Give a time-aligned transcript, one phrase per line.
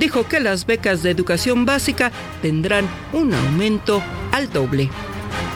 [0.00, 2.10] dijo que las becas de educación básica
[2.42, 4.90] tendrán un aumento al doble.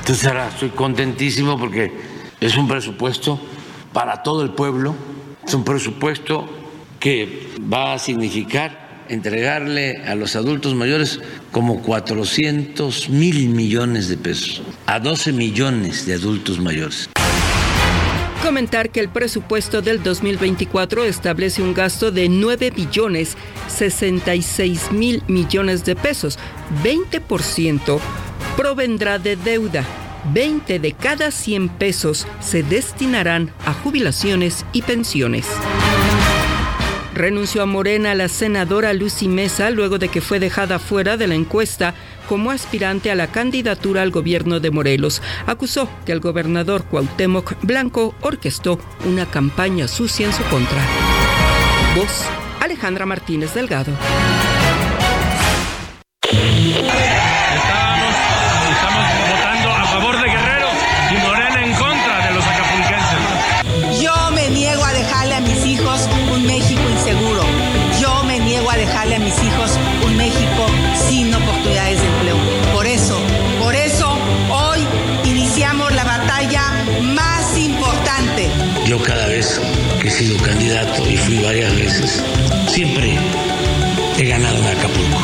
[0.01, 1.91] Entonces ahora estoy contentísimo porque
[2.41, 3.41] es un presupuesto
[3.93, 4.95] para todo el pueblo,
[5.45, 6.49] es un presupuesto
[7.01, 11.21] que va a significar entregarle a los adultos mayores
[11.51, 17.09] como 400 mil millones de pesos, a 12 millones de adultos mayores.
[18.45, 23.39] Comentar que el presupuesto del 2024 establece un gasto de 9 billones
[23.69, 26.39] 66 mil millones de pesos,
[26.83, 27.99] 20%
[28.55, 29.83] provendrá de deuda.
[30.35, 35.47] 20 de cada 100 pesos se destinarán a jubilaciones y pensiones.
[37.15, 41.35] Renunció a Morena la senadora Lucy Mesa luego de que fue dejada fuera de la
[41.35, 41.95] encuesta
[42.29, 45.23] como aspirante a la candidatura al gobierno de Morelos.
[45.47, 50.83] Acusó que el gobernador Cuauhtémoc Blanco orquestó una campaña sucia en su contra.
[51.97, 52.25] Voz
[52.61, 53.93] Alejandra Martínez Delgado.
[80.15, 82.23] Sido candidato y fui varias veces,
[82.69, 83.19] siempre
[84.17, 85.19] he ganado en Acapulco.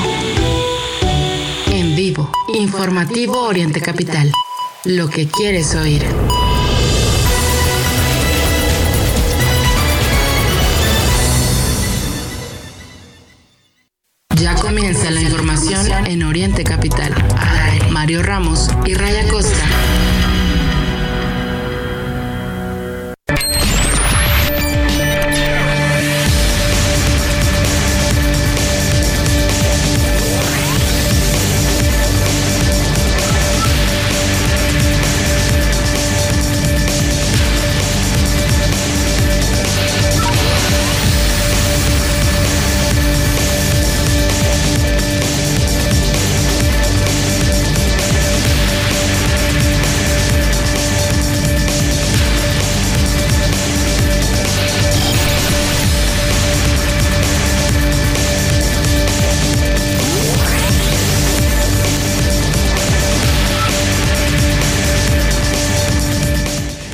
[1.71, 4.33] En vivo, informativo Oriente Capital.
[4.85, 6.05] Lo que quieres oír.
[14.43, 17.15] Ya comienza la información en Oriente Capital.
[17.91, 19.60] Mario Ramos y Raya Costa.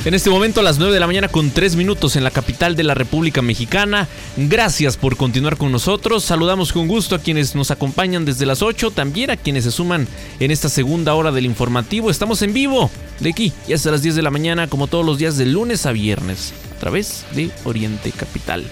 [0.07, 2.77] En este momento a las 9 de la mañana con 3 minutos en la capital
[2.77, 4.07] de la República Mexicana.
[4.37, 6.23] Gracias por continuar con nosotros.
[6.23, 10.07] Saludamos con gusto a quienes nos acompañan desde las 8, también a quienes se suman
[10.39, 12.09] en esta segunda hora del informativo.
[12.09, 15.17] Estamos en vivo de aquí y hasta las 10 de la mañana como todos los
[15.17, 18.63] días de lunes a viernes a través de Oriente Capital.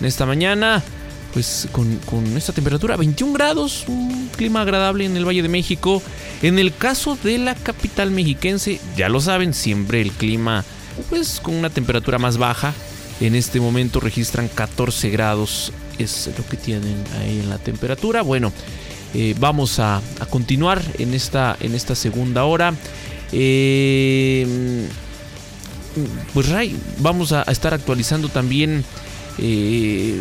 [0.00, 0.82] En esta mañana
[1.32, 6.00] pues con, con, esta temperatura, 21 grados, un clima agradable en el Valle de México.
[6.42, 10.64] En el caso de la capital mexiquense, ya lo saben, siempre el clima
[11.10, 12.72] pues con una temperatura más baja.
[13.20, 18.22] En este momento registran 14 grados, es lo que tienen ahí en la temperatura.
[18.22, 18.52] Bueno,
[19.14, 22.74] eh, vamos a, continuar en esta, en esta segunda hora.
[23.30, 24.86] Eh,
[26.32, 28.84] pues Ray, vamos a, estar actualizando también
[29.38, 30.20] eh,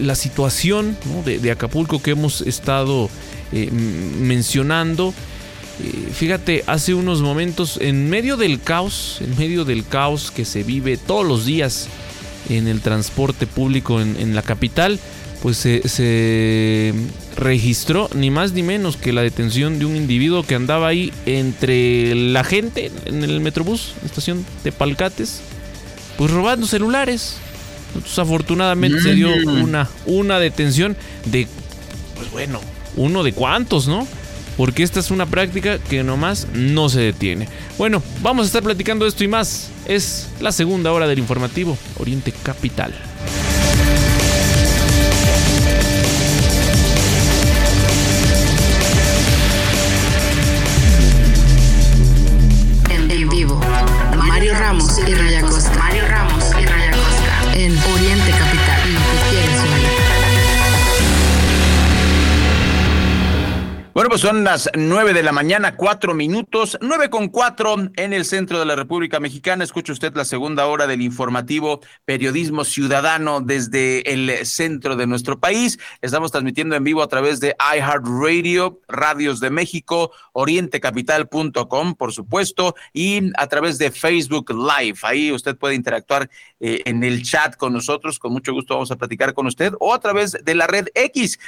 [0.00, 0.96] la situación
[1.26, 3.10] de, Acapulco que hemos estado
[3.52, 5.12] mencionando.
[6.12, 10.96] Fíjate, hace unos momentos, en medio del caos, en medio del caos que se vive
[10.96, 11.88] todos los días
[12.48, 15.00] en el transporte público en, la capital,
[15.40, 16.94] pues se,
[17.36, 22.14] registró ni más ni menos que la detención de un individuo que andaba ahí entre
[22.14, 25.40] la gente en el Metrobús, estación de Palcates,
[26.18, 27.36] pues robando celulares.
[27.94, 29.62] Entonces, afortunadamente se dio mm.
[29.62, 30.96] una, una detención
[31.26, 31.48] de,
[32.16, 32.60] pues bueno,
[32.96, 34.06] uno de cuantos, ¿no?
[34.56, 37.48] Porque esta es una práctica que nomás no se detiene.
[37.78, 39.70] Bueno, vamos a estar platicando esto y más.
[39.86, 42.92] Es la segunda hora del informativo Oriente Capital.
[64.02, 68.24] Bueno, pues son las nueve de la mañana, cuatro minutos, nueve con cuatro en el
[68.24, 69.62] centro de la República Mexicana.
[69.62, 75.78] Escucha usted la segunda hora del informativo Periodismo Ciudadano desde el centro de nuestro país.
[76.00, 83.30] Estamos transmitiendo en vivo a través de iHeartRadio, Radios de México, orientecapital.com, por supuesto, y
[83.36, 84.98] a través de Facebook Live.
[85.02, 86.28] Ahí usted puede interactuar
[86.58, 88.18] eh, en el chat con nosotros.
[88.18, 91.38] Con mucho gusto vamos a platicar con usted o a través de la red X.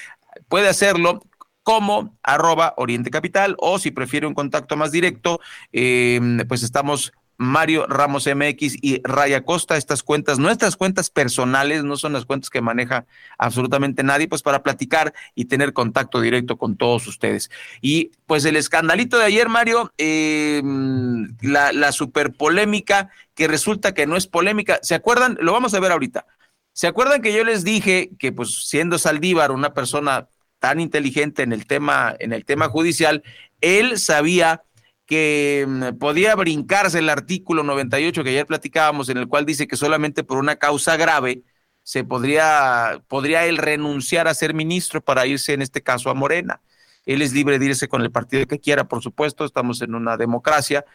[0.48, 1.20] Puede hacerlo
[1.64, 5.40] como arroba Oriente Capital o si prefiere un contacto más directo,
[5.72, 11.96] em, pues estamos Mario Ramos MX y Raya Costa, estas cuentas, nuestras cuentas personales, no
[11.96, 13.06] son las cuentas que maneja
[13.38, 17.50] absolutamente nadie, pues para platicar y tener contacto directo con todos ustedes.
[17.80, 24.06] Y pues el escandalito de ayer, Mario, em, la, la super polémica que resulta que
[24.06, 25.36] no es polémica, ¿se acuerdan?
[25.40, 26.26] Lo vamos a ver ahorita.
[26.72, 30.28] ¿Se acuerdan que yo les dije que pues siendo Saldívar una persona
[30.64, 33.22] tan inteligente en el tema, en el tema judicial,
[33.60, 34.62] él sabía
[35.04, 39.76] que mm, podía brincarse el artículo 98 que ayer platicábamos, en el cual dice que
[39.76, 41.42] solamente por una causa grave
[41.82, 46.62] se podría, podría él renunciar a ser ministro para irse, en este caso, a Morena.
[47.04, 50.16] Él es libre de irse con el partido que quiera, por supuesto, estamos en una
[50.16, 50.86] democracia,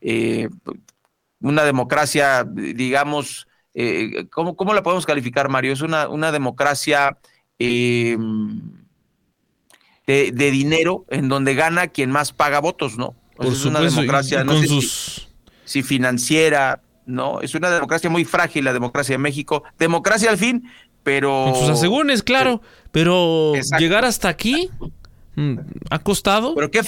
[0.00, 0.48] eh,
[1.42, 5.74] una democracia, digamos, eh, ¿cómo, ¿cómo, la podemos calificar, Mario?
[5.74, 7.18] Es una, una democracia...
[7.58, 8.16] Eh,
[10.08, 13.14] de, dinero en donde gana quien más paga votos, ¿no?
[13.40, 14.66] es una democracia, no sé
[15.64, 17.40] si, financiera, ¿no?
[17.40, 19.62] Es una democracia muy frágil la democracia de México.
[19.78, 20.68] Democracia al fin,
[21.02, 21.50] pero...
[21.52, 24.70] Con sus asegúnes, claro, pero llegar hasta aquí
[25.36, 25.58] mm,
[25.90, 26.54] ha costado.
[26.54, 26.80] Pero qué,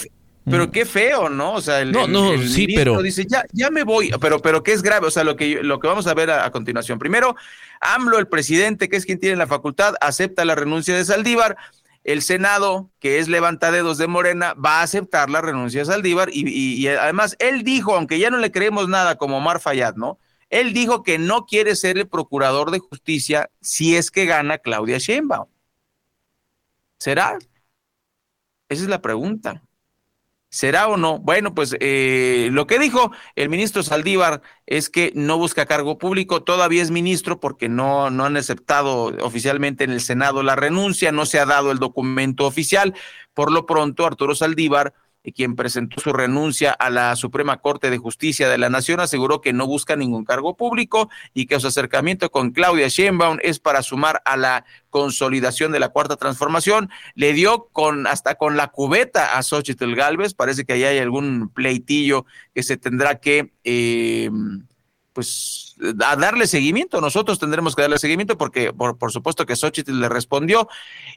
[0.43, 0.71] pero mm.
[0.71, 1.53] qué feo, ¿no?
[1.53, 4.73] O sea, el, no, no, sí, pero dice, ya, ya me voy, pero, pero qué
[4.73, 6.99] es grave, o sea, lo que, lo que vamos a ver a, a, continuación.
[6.99, 7.35] Primero,
[7.79, 11.55] AMLO, el presidente, que es quien tiene la facultad, acepta la renuncia de Saldívar
[12.03, 16.87] el Senado, que es levantadedos de Morena, va a aceptar la renuncia de Saldívar y,
[16.87, 20.19] además él dijo, aunque ya no le creemos nada como Omar Fayad, ¿no?
[20.49, 24.97] Él dijo que no quiere ser el procurador de justicia si es que gana Claudia
[24.97, 25.47] Sheinbaum.
[26.97, 27.37] ¿Será?
[28.67, 29.63] Esa es la pregunta.
[30.53, 31.17] ¿Será o no?
[31.17, 36.43] Bueno, pues eh, lo que dijo el ministro Saldívar es que no busca cargo público,
[36.43, 41.25] todavía es ministro porque no, no han aceptado oficialmente en el Senado la renuncia, no
[41.25, 42.93] se ha dado el documento oficial.
[43.33, 44.93] Por lo pronto, Arturo Saldívar
[45.35, 49.53] quien presentó su renuncia a la Suprema Corte de Justicia de la Nación, aseguró que
[49.53, 54.21] no busca ningún cargo público y que su acercamiento con Claudia Sheinbaum es para sumar
[54.25, 56.89] a la consolidación de la cuarta transformación.
[57.13, 60.33] Le dio con hasta con la cubeta a Xochitl Galvez.
[60.33, 62.25] Parece que ahí hay algún pleitillo
[62.55, 64.31] que se tendrá que eh,
[65.13, 66.99] pues darle seguimiento.
[66.99, 70.67] Nosotros tendremos que darle seguimiento porque por, por supuesto que Xochitl le respondió.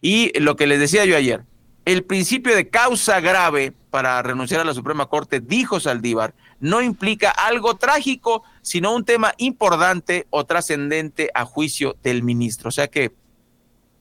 [0.01, 1.45] Y lo que les decía yo ayer,
[1.85, 7.31] el principio de causa grave para renunciar a la Suprema Corte, dijo Saldívar, no implica
[7.31, 12.69] algo trágico, sino un tema importante o trascendente a juicio del ministro.
[12.69, 13.13] O sea que,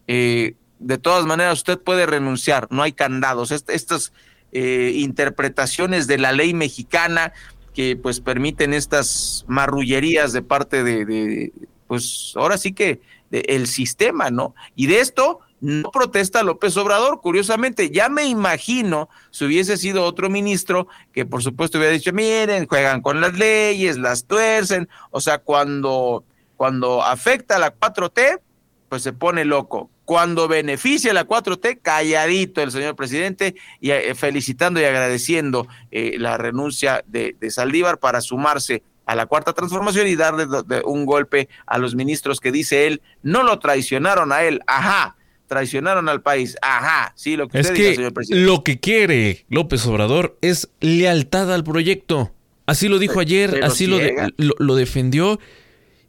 [0.08, 3.52] eh, de todas maneras, usted puede renunciar, no hay candados.
[3.52, 4.14] estas
[4.52, 7.34] eh, interpretaciones de la ley mexicana
[7.74, 11.52] que pues permiten estas marrullerías de parte de,
[11.88, 13.02] pues ahora sí que
[13.32, 14.54] el sistema, ¿no?
[14.76, 17.22] Y de esto no protesta López Obrador.
[17.22, 22.68] Curiosamente, ya me imagino si hubiese sido otro ministro que por supuesto hubiera dicho, miren,
[22.68, 26.26] juegan con las leyes, las tuercen, o sea, cuando,
[26.58, 28.42] cuando afecta a la 4T,
[28.90, 29.90] pues se pone loco.
[30.04, 36.18] Cuando beneficia a la 4T, calladito el señor presidente y eh, felicitando y agradeciendo eh,
[36.20, 40.46] la renuncia de, de Saldívar para sumarse a la cuarta transformación y darle
[40.84, 45.16] un golpe a los ministros que dice él, no lo traicionaron a él, ajá,
[45.54, 46.58] traicionaron al país.
[46.64, 48.46] Ajá, sí, lo que es que señor presidente.
[48.46, 52.34] Lo que quiere López Obrador es lealtad al proyecto.
[52.66, 54.00] Así lo dijo ayer, así lo,
[54.38, 55.40] lo, defendió.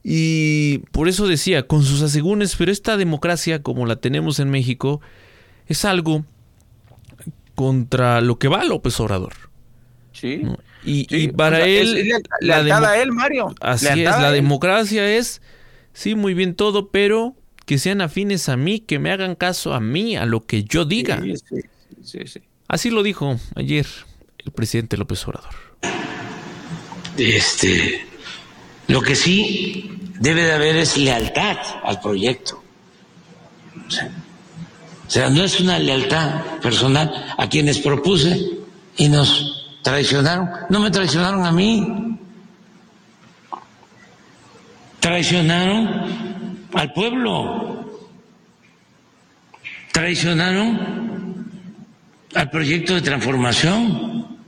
[0.02, 5.00] Y por eso decía, con sus asegúnes, pero esta democracia como la tenemos en México
[5.66, 6.24] es algo
[7.54, 9.34] contra lo que va López Obrador.
[10.12, 10.42] Sí.
[10.84, 12.12] Y, para él...
[12.40, 13.54] lealtad a él, Mario.
[13.60, 15.42] Así es, la democracia es,
[15.92, 17.34] sí, muy bien todo, pero
[17.66, 20.84] que sean afines a mí, que me hagan caso a mí, a lo que yo
[20.84, 21.22] diga.
[22.68, 23.86] Así lo dijo ayer
[24.38, 25.54] el presidente López Obrador.
[27.16, 28.06] Este,
[28.88, 29.90] lo que sí
[30.20, 32.62] debe de haber es lealtad al proyecto.
[35.06, 38.58] O sea, no es una lealtad personal a quienes propuse
[38.96, 40.48] y nos traicionaron.
[40.70, 42.18] No me traicionaron a mí.
[45.00, 46.33] Traicionaron
[46.74, 48.00] al pueblo.
[49.92, 51.04] Traicionaron
[52.34, 54.38] al proyecto de transformación,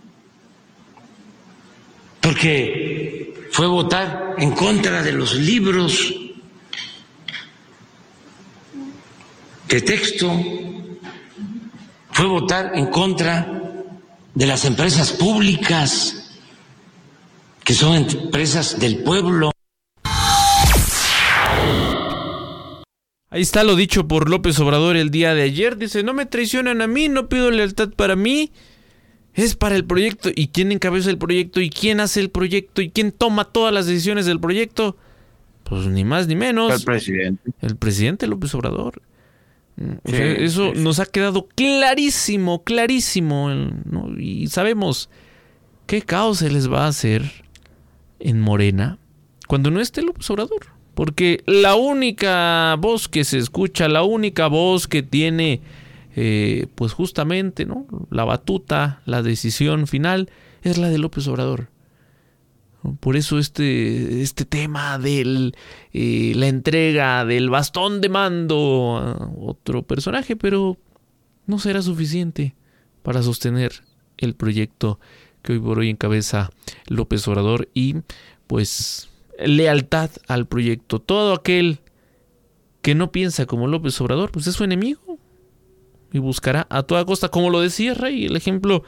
[2.20, 6.14] porque fue votar en contra de los libros
[9.68, 10.32] de texto,
[12.10, 13.46] fue votar en contra
[14.34, 16.32] de las empresas públicas,
[17.62, 19.55] que son empresas del pueblo.
[23.28, 25.76] Ahí está lo dicho por López Obrador el día de ayer.
[25.76, 28.52] Dice, no me traicionan a mí, no pido lealtad para mí.
[29.34, 30.30] Es para el proyecto.
[30.34, 31.60] ¿Y quién encabeza el proyecto?
[31.60, 32.80] ¿Y quién hace el proyecto?
[32.80, 34.96] ¿Y quién toma todas las decisiones del proyecto?
[35.64, 36.72] Pues ni más ni menos.
[36.72, 37.50] El presidente.
[37.60, 39.02] El presidente López Obrador.
[40.04, 43.50] eso nos ha quedado clarísimo, clarísimo.
[44.16, 45.10] Y sabemos
[45.86, 47.44] qué caos se les va a hacer
[48.20, 48.98] en Morena
[49.48, 50.75] cuando no esté López Obrador.
[50.96, 55.60] Porque la única voz que se escucha, la única voz que tiene,
[56.16, 57.86] eh, pues justamente, ¿no?
[58.10, 60.30] La batuta, la decisión final,
[60.62, 61.68] es la de López Obrador.
[62.98, 65.52] Por eso este, este tema de
[65.92, 70.78] eh, la entrega del bastón de mando a otro personaje, pero
[71.46, 72.54] no será suficiente
[73.02, 73.82] para sostener
[74.16, 74.98] el proyecto
[75.42, 76.52] que hoy por hoy encabeza
[76.86, 77.96] López Obrador y
[78.46, 80.98] pues lealtad al proyecto.
[81.00, 81.80] Todo aquel
[82.82, 85.18] que no piensa como López Obrador, pues es su enemigo.
[86.12, 88.84] Y buscará a toda costa, como lo decía Rey, el ejemplo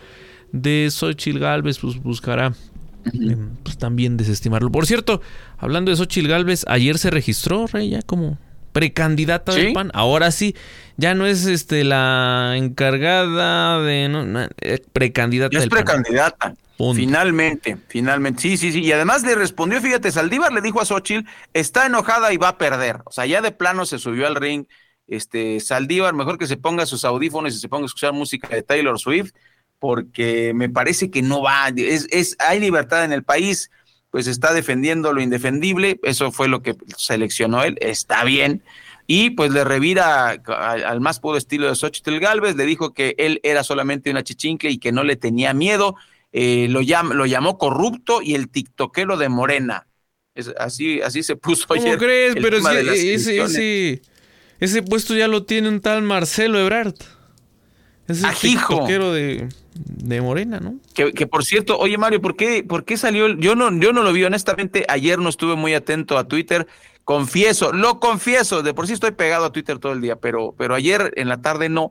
[0.52, 2.54] de Xochitl Galvez, pues buscará
[3.12, 4.70] em, pues, también desestimarlo.
[4.70, 5.20] Por cierto,
[5.58, 8.38] hablando de Xochitl Galvez, ayer se registró, Rey, ya como
[8.78, 9.90] precandidata del PAN.
[9.92, 10.54] Ahora sí,
[10.96, 15.58] ya no es este la encargada de no, eh, precandidata.
[15.58, 16.54] es precandidata.
[16.94, 18.40] Finalmente, finalmente.
[18.40, 18.80] Sí, sí, sí.
[18.80, 22.58] Y además le respondió, fíjate, Saldívar le dijo a Xochitl, está enojada y va a
[22.58, 22.98] perder.
[23.04, 24.66] O sea, ya de plano se subió al ring.
[25.08, 28.62] Este, Saldívar, mejor que se ponga sus audífonos y se ponga a escuchar música de
[28.62, 29.32] Taylor Swift,
[29.80, 31.68] porque me parece que no va.
[31.74, 33.72] Es, es, hay libertad en el país,
[34.10, 35.98] pues está defendiendo lo indefendible.
[36.02, 37.76] Eso fue lo que seleccionó él.
[37.80, 38.62] Está bien.
[39.06, 43.40] Y pues le revira al más puro estilo de Xochitl Galvez, le dijo que él
[43.42, 45.96] era solamente una chichinque y que no le tenía miedo
[46.32, 46.82] eh, lo,
[47.14, 49.86] lo llamó corrupto y el tiktokero de Morena.
[50.34, 51.98] Es, así, así se puso ¿Cómo ayer.
[51.98, 52.34] crees?
[52.34, 54.02] Pero ese, ese,
[54.60, 56.94] ese, puesto ya lo tiene un tal Marcelo Ebrard.
[58.06, 59.48] Es el tiktokero de,
[59.84, 60.76] de Morena, ¿no?
[60.94, 63.28] Que, que, por cierto, oye Mario, ¿por qué, ¿por qué salió?
[63.28, 66.66] Yo no, yo no lo vi, honestamente, ayer no estuve muy atento a Twitter.
[67.04, 70.74] Confieso, lo confieso, de por sí estoy pegado a Twitter todo el día, pero, pero
[70.74, 71.90] ayer en la tarde no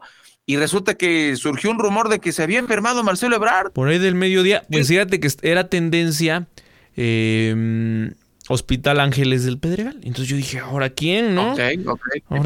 [0.49, 3.73] y resulta que surgió un rumor de que se había enfermado Marcelo Ebrard.
[3.73, 6.47] Por ahí del mediodía, pues fíjate que era tendencia
[6.95, 8.13] em,
[8.47, 9.99] Hospital Ángeles del Pedregal.
[10.03, 11.53] Entonces yo dije, ¿ahora quién, no?
[11.53, 11.77] ¿Qué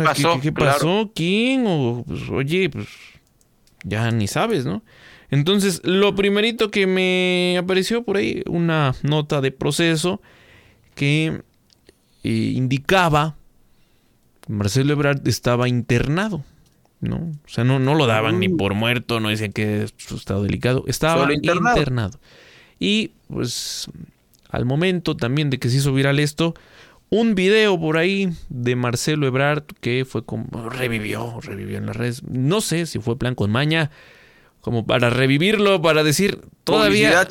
[0.03, 0.39] pasó?
[0.41, 1.11] ¿Qué, pasó?
[1.13, 1.65] ¿Quién?
[1.67, 2.87] O, pues, oye, pues
[3.83, 4.81] ya ni sabes, ¿no?
[5.31, 10.21] Entonces, lo primerito que me apareció por ahí, una nota de proceso
[10.93, 11.41] que
[12.23, 13.35] eh, indicaba
[14.41, 16.43] que Marcelo Ebrard estaba internado.
[17.01, 17.31] ¿no?
[17.45, 18.57] O sea, no, no lo daban ni mm.
[18.57, 22.19] por muerto, no decían que su estado delicado, estaba internado.
[22.79, 23.89] Y pues
[24.49, 26.53] al momento también de que se hizo viral esto,
[27.09, 32.23] un video por ahí de Marcelo Ebrard que fue como revivió, revivió en las redes.
[32.23, 33.91] No sé si fue plan con maña,
[34.61, 37.27] como para revivirlo, para decir todavía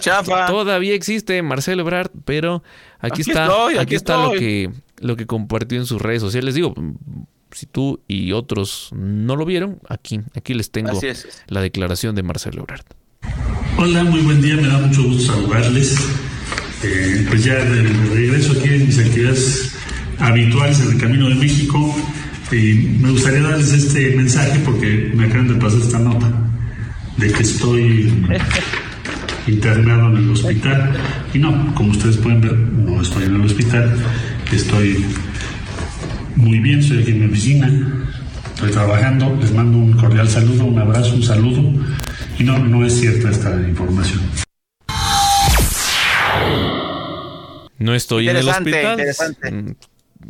[0.46, 2.62] todavía existe Marcelo Ebrard, pero
[2.98, 6.54] aquí, está, aquí, está lo que lo que compartió en sus redes sociales.
[6.54, 6.74] Digo,
[7.52, 11.00] si tú y otros no lo vieron, aquí, aquí les tengo
[11.46, 12.84] la declaración de Marcelo Ebrard.
[13.78, 15.96] Hola, muy buen día, me da mucho gusto saludarles.
[16.82, 19.74] Eh, pues ya de, regreso aquí en mis actividades
[20.18, 21.94] habituales en el Camino de México,
[22.50, 26.49] y me gustaría darles este mensaje porque me acaban de pasar esta nota
[27.16, 28.12] de que estoy
[29.46, 30.92] internado en el hospital.
[31.34, 33.94] Y no, como ustedes pueden ver, no estoy en el hospital,
[34.52, 35.04] estoy
[36.36, 37.70] muy bien, soy aquí en mi oficina,
[38.54, 41.62] estoy trabajando, les mando un cordial saludo, un abrazo, un saludo.
[42.38, 44.20] Y no, no es cierta esta información.
[47.78, 48.92] No estoy en el hospital.
[48.92, 49.50] Interesante.
[49.50, 49.74] Mm,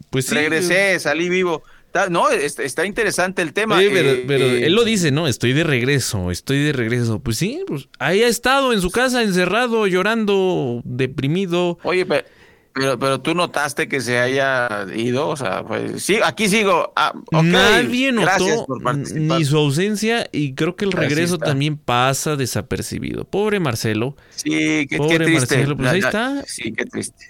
[0.09, 0.35] pues sí.
[0.35, 1.63] Regresé, salí vivo.
[2.11, 3.77] No, está interesante el tema.
[3.77, 5.27] pero, eh, eh, él lo dice, ¿no?
[5.27, 7.19] Estoy de regreso, estoy de regreso.
[7.21, 11.79] Pues sí, pues ahí ha estado en su casa encerrado, llorando, deprimido.
[11.83, 12.25] Oye, pero
[12.73, 16.93] pero, pero tú notaste que se haya ido, o sea, pues sí, aquí sigo.
[16.95, 18.67] Ah, Nadie notó
[19.13, 23.25] ni su ausencia y creo que el regreso también pasa desapercibido.
[23.25, 24.17] Pobre Marcelo.
[24.31, 25.57] Sí, qué, Pobre triste.
[25.57, 26.45] Marcelo, pues ahí está.
[26.47, 27.27] Sí, qué triste.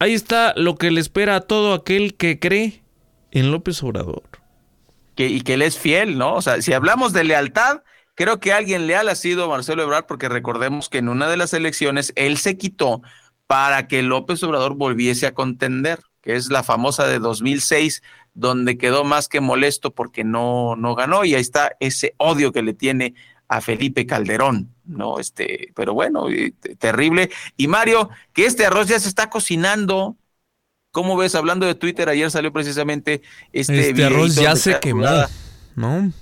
[0.00, 2.81] Ahí está lo que le espera a todo aquel que cree
[3.32, 4.22] en López Obrador.
[5.16, 6.34] Y que él es fiel, ¿no?
[6.34, 7.82] O sea, si hablamos de lealtad,
[8.14, 11.52] creo que alguien leal ha sido Marcelo Ebrard, porque recordemos que en una de las
[11.52, 13.02] elecciones él se quitó
[13.46, 18.02] para que López Obrador volviese a contender, que es la famosa de 2006,
[18.34, 22.62] donde quedó más que molesto porque no, no ganó, y ahí está ese odio que
[22.62, 23.14] le tiene
[23.48, 25.18] a Felipe Calderón, ¿no?
[25.18, 26.26] Este, pero bueno,
[26.78, 27.30] terrible.
[27.56, 30.16] Y Mario, que este arroz ya se está cocinando.
[30.92, 31.34] ¿Cómo ves?
[31.34, 33.22] Hablando de Twitter, ayer salió precisamente
[33.52, 33.90] este.
[33.90, 35.06] Este arroz ya se quemó,
[35.74, 36.12] ¿no?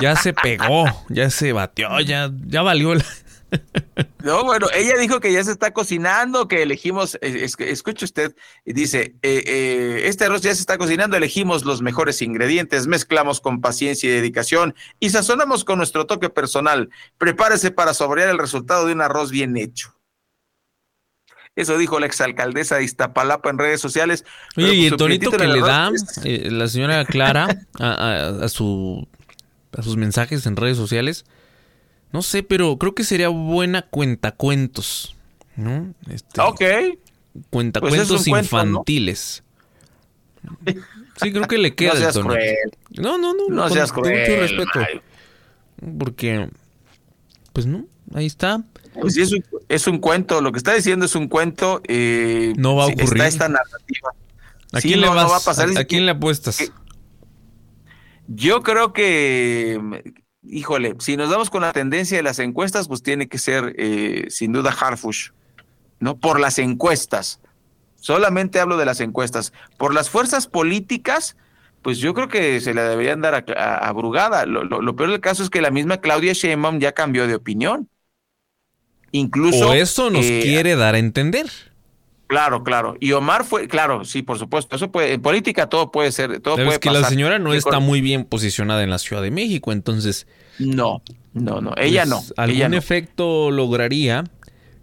[0.00, 3.04] Ya se pegó, ya se batió, ya, ya valió la,
[4.22, 9.14] no, bueno, ella dijo que ya se está cocinando, que elegimos, eh, escuche usted, dice,
[9.22, 14.08] eh, eh, este arroz ya se está cocinando, elegimos los mejores ingredientes, mezclamos con paciencia
[14.08, 16.90] y dedicación y sazonamos con nuestro toque personal.
[17.18, 19.93] Prepárese para saborear el resultado de un arroz bien hecho.
[21.56, 24.24] Eso dijo la exalcaldesa de Iztapalapa en redes sociales.
[24.56, 25.90] Oye, y el tonito que le da
[26.24, 29.06] la señora Clara a, su,
[29.76, 31.24] a sus mensajes en redes sociales
[32.14, 35.16] no sé, pero creo que sería buena cuentacuentos,
[35.56, 35.92] ¿no?
[36.08, 36.62] Este, ok.
[37.50, 39.42] Cuentacuentos pues infantiles.
[41.20, 42.54] Sí, creo que le queda no seas Cruel.
[42.90, 43.48] No, no, no.
[43.48, 44.20] No seas cruel.
[44.20, 44.80] mucho respeto.
[45.98, 46.48] Porque,
[47.52, 47.84] pues no,
[48.14, 48.62] ahí está.
[49.00, 50.40] Pues sí, es un, es un cuento.
[50.40, 51.80] Lo que está diciendo es un cuento.
[51.88, 53.04] Eh, no va a ocurrir.
[53.04, 54.10] Está esta narrativa.
[54.72, 55.68] ¿A quién le vas, va a pasar.
[55.76, 56.58] ¿A, quién le apuestas?
[58.26, 59.78] yo creo que
[60.46, 64.26] híjole, si nos damos con la tendencia de las encuestas, pues tiene que ser eh,
[64.28, 65.30] sin duda Harfush,
[66.00, 66.18] ¿no?
[66.18, 67.40] Por las encuestas.
[67.96, 69.52] Solamente hablo de las encuestas.
[69.78, 71.36] Por las fuerzas políticas,
[71.82, 74.44] pues yo creo que se la deberían dar a, Brugada.
[74.46, 77.88] Lo, peor del caso es que la misma Claudia Sheinbaum ya cambió de opinión.
[79.14, 79.68] Incluso.
[79.68, 81.46] O eso nos eh, quiere dar a entender.
[82.26, 82.96] Claro, claro.
[82.98, 84.74] Y Omar fue, claro, sí, por supuesto.
[84.74, 87.78] Eso puede, en política todo puede ser, todo puede es que la señora no está
[87.78, 90.26] muy bien posicionada en la Ciudad de México, entonces.
[90.58, 91.00] No,
[91.32, 91.74] no, no.
[91.76, 92.42] Ella pues, no.
[92.42, 94.24] Algún efecto lograría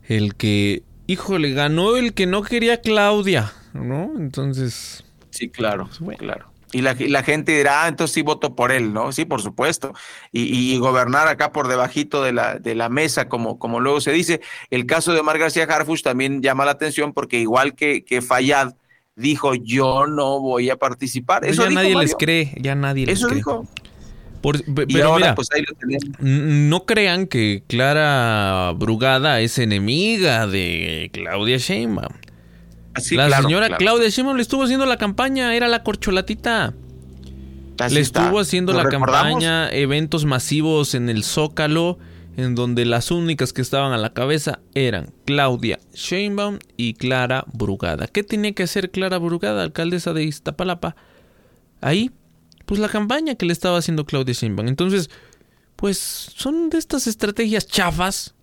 [0.07, 4.13] el que, híjole, ganó el que no quería Claudia, ¿no?
[4.17, 5.03] Entonces.
[5.31, 6.50] Sí, claro, pues, claro.
[6.71, 9.11] Y la, la, gente dirá, ah, entonces sí voto por él, ¿no?
[9.11, 9.93] Sí, por supuesto.
[10.31, 14.41] Y, gobernar acá por debajito de la, de la mesa, como, como luego se dice.
[14.69, 18.73] El caso de Omar García Harfuch también llama la atención porque igual que, que Fayad
[19.15, 21.45] dijo, yo no voy a participar.
[21.45, 23.37] Eso ya nadie les cree, ya nadie les Eso cree.
[23.37, 23.67] dijo.
[24.41, 25.49] pero mira, pues
[26.19, 32.13] no crean que Clara Brugada es enemiga de Claudia Sheinbaum
[33.11, 36.73] la señora Claudia Sheinbaum le estuvo haciendo la campaña, era la corcholatita.
[37.89, 41.97] le estuvo haciendo la campaña, eventos masivos en el Zócalo,
[42.37, 48.07] en donde las únicas que estaban a la cabeza eran Claudia Sheinbaum y Clara Brugada.
[48.07, 50.95] ¿Qué tenía que hacer Clara Brugada, alcaldesa de Iztapalapa?
[51.81, 52.11] Ahí,
[52.65, 54.67] pues la campaña que le estaba haciendo Claudia Sheinbaum.
[54.67, 55.09] Entonces,
[55.75, 58.35] pues son de estas estrategias chafas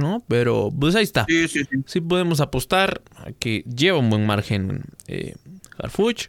[0.00, 0.24] ¿no?
[0.26, 1.24] Pero pues ahí está.
[1.28, 1.82] Sí, sí, sí.
[1.86, 5.34] sí podemos apostar a que lleva un buen margen eh,
[5.78, 6.28] Harfuch.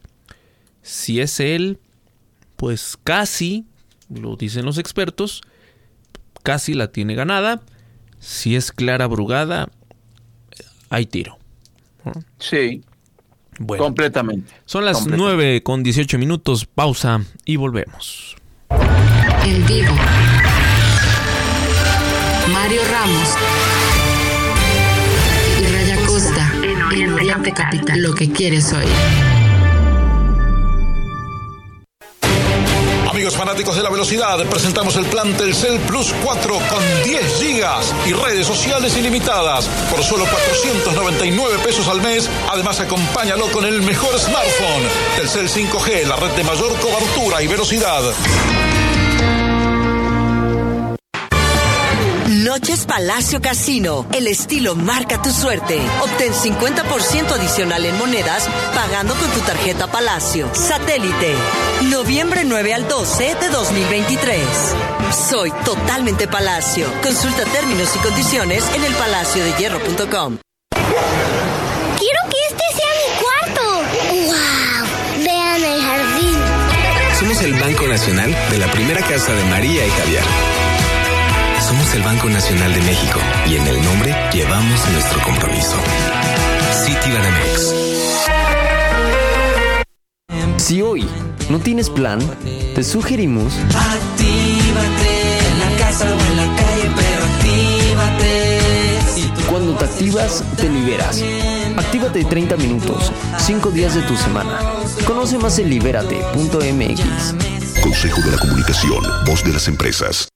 [0.83, 1.79] Si es él,
[2.55, 3.65] pues casi,
[4.09, 5.41] lo dicen los expertos,
[6.43, 7.61] casi la tiene ganada.
[8.19, 9.69] Si es Clara Brugada,
[10.89, 11.39] hay tiro.
[12.39, 12.83] Sí.
[13.59, 14.53] Bueno, completamente.
[14.65, 18.35] Son las 9 con 18 minutos, pausa y volvemos.
[19.45, 19.93] En vivo.
[22.49, 23.29] Mario Ramos
[25.59, 28.01] y Raya Costa en Oriente, Capital.
[28.01, 28.85] Lo que quieres hoy.
[33.09, 38.13] Amigos fanáticos de la velocidad, presentamos el plan Telcel Plus 4 con 10 gigas y
[38.13, 42.29] redes sociales ilimitadas por solo 499 pesos al mes.
[42.49, 44.83] Además, acompáñalo con el mejor smartphone.
[45.17, 48.01] Telcel 5G, la red de mayor cobertura y velocidad.
[52.43, 54.07] Noches Palacio Casino.
[54.13, 55.79] El estilo marca tu suerte.
[56.01, 60.49] Obtén 50% adicional en monedas pagando con tu tarjeta Palacio.
[60.53, 61.35] Satélite.
[61.91, 64.41] Noviembre 9 al 12 de 2023.
[65.29, 66.87] Soy totalmente Palacio.
[67.03, 70.39] Consulta términos y condiciones en el elpalaciodehierro.com.
[71.99, 73.63] Quiero que este sea mi cuarto.
[74.25, 75.23] ¡Wow!
[75.23, 76.37] Vean el jardín.
[77.19, 80.50] Somos el Banco Nacional de la primera casa de María y Javier
[81.71, 85.77] somos el Banco Nacional de México y en el nombre llevamos nuestro compromiso.
[86.83, 87.73] Citibanamex.
[90.57, 91.07] Si hoy
[91.49, 92.19] no tienes plan,
[92.75, 93.53] te sugerimos.
[93.69, 98.59] Actívate en la casa o en la calle, pero actívate.
[99.49, 101.23] Cuando te activas, te liberas.
[101.77, 104.59] Actívate 30 minutos, 5 días de tu semana.
[105.05, 107.01] Conoce más en libérate.mx.
[107.81, 110.30] Consejo de la Comunicación, voz de las empresas.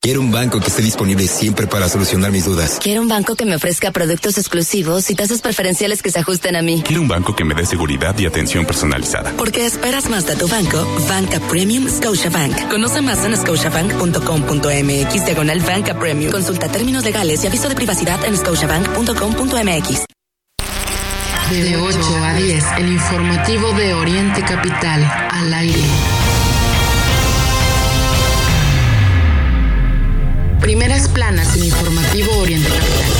[0.00, 2.78] Quiero un banco que esté disponible siempre para solucionar mis dudas.
[2.80, 6.62] Quiero un banco que me ofrezca productos exclusivos y tasas preferenciales que se ajusten a
[6.62, 6.84] mí.
[6.86, 9.32] Quiero un banco que me dé seguridad y atención personalizada.
[9.36, 12.70] Porque esperas más de tu banco, Banca Premium Scotiabank.
[12.70, 16.30] Conoce más en scotiabank.com.mx diagonal Banca Premium.
[16.30, 20.04] Consulta términos legales y aviso de privacidad en scotiabank.com.mx.
[21.50, 25.82] De 8 a 10, el informativo de Oriente Capital, al aire.
[31.18, 33.17] Planas en informativo Oriente Capital.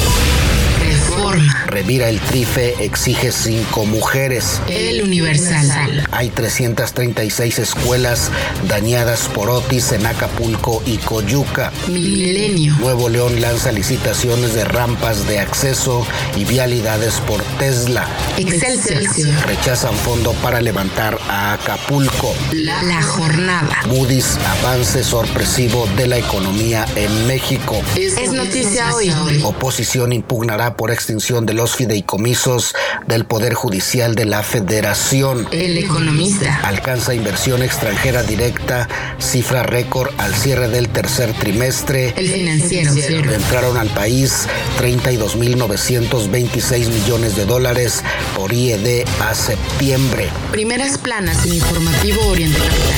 [1.32, 1.64] Reforma.
[1.66, 4.60] Revira el Trife exige cinco mujeres.
[4.68, 6.06] El Universal.
[6.10, 8.30] Hay 336 escuelas
[8.68, 11.72] dañadas por Otis en Acapulco y Coyuca.
[11.88, 12.74] Milenio.
[12.78, 18.08] Nuevo León lanza licitaciones de rampas de acceso y vialidades por Tesla.
[18.38, 19.34] Excelsior.
[19.46, 22.34] Rechazan fondo para levantar a Acapulco.
[22.52, 23.82] La, la jornada.
[23.86, 27.82] Moody's avance sorpresivo de la economía en México.
[27.96, 29.12] Es, es noticia hoy.
[29.42, 32.76] Oposición impugnará por extinción de los fideicomisos
[33.08, 35.48] del Poder Judicial de la Federación.
[35.50, 36.60] El economista.
[36.62, 42.14] Alcanza inversión extranjera directa, cifra récord al cierre del tercer trimestre.
[42.16, 42.92] El financiero.
[43.32, 44.46] Entraron al país
[44.80, 48.04] 32.926 millones de dólares
[48.36, 50.28] por IED a septiembre.
[50.52, 52.94] Primeras planas en informativo Oriente Capital.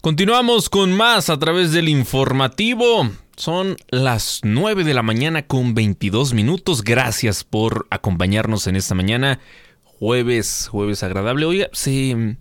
[0.00, 3.10] Continuamos con más a través del informativo.
[3.36, 6.82] Son las 9 de la mañana con 22 minutos.
[6.82, 9.40] Gracias por acompañarnos en esta mañana.
[9.84, 11.44] Jueves, jueves agradable.
[11.44, 12.36] Oiga, se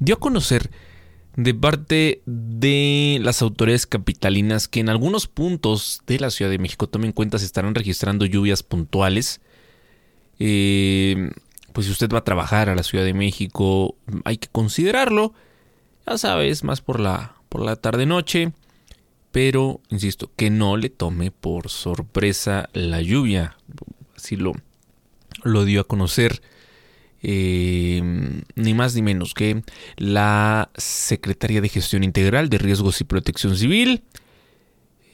[0.00, 0.70] dio a conocer
[1.36, 6.88] de parte de las autoridades capitalinas que en algunos puntos de la Ciudad de México,
[6.88, 9.40] tomen en cuenta, se estarán registrando lluvias puntuales.
[10.38, 11.30] Eh,
[11.72, 15.32] pues si usted va a trabajar a la Ciudad de México, hay que considerarlo.
[16.06, 18.52] Ya sabes, más por la, por la tarde-noche
[19.34, 23.56] pero insisto, que no le tome por sorpresa la lluvia.
[24.16, 24.52] Así lo,
[25.42, 26.40] lo dio a conocer
[27.20, 28.00] eh,
[28.54, 29.64] ni más ni menos que
[29.96, 34.04] la Secretaría de Gestión Integral de Riesgos y Protección Civil.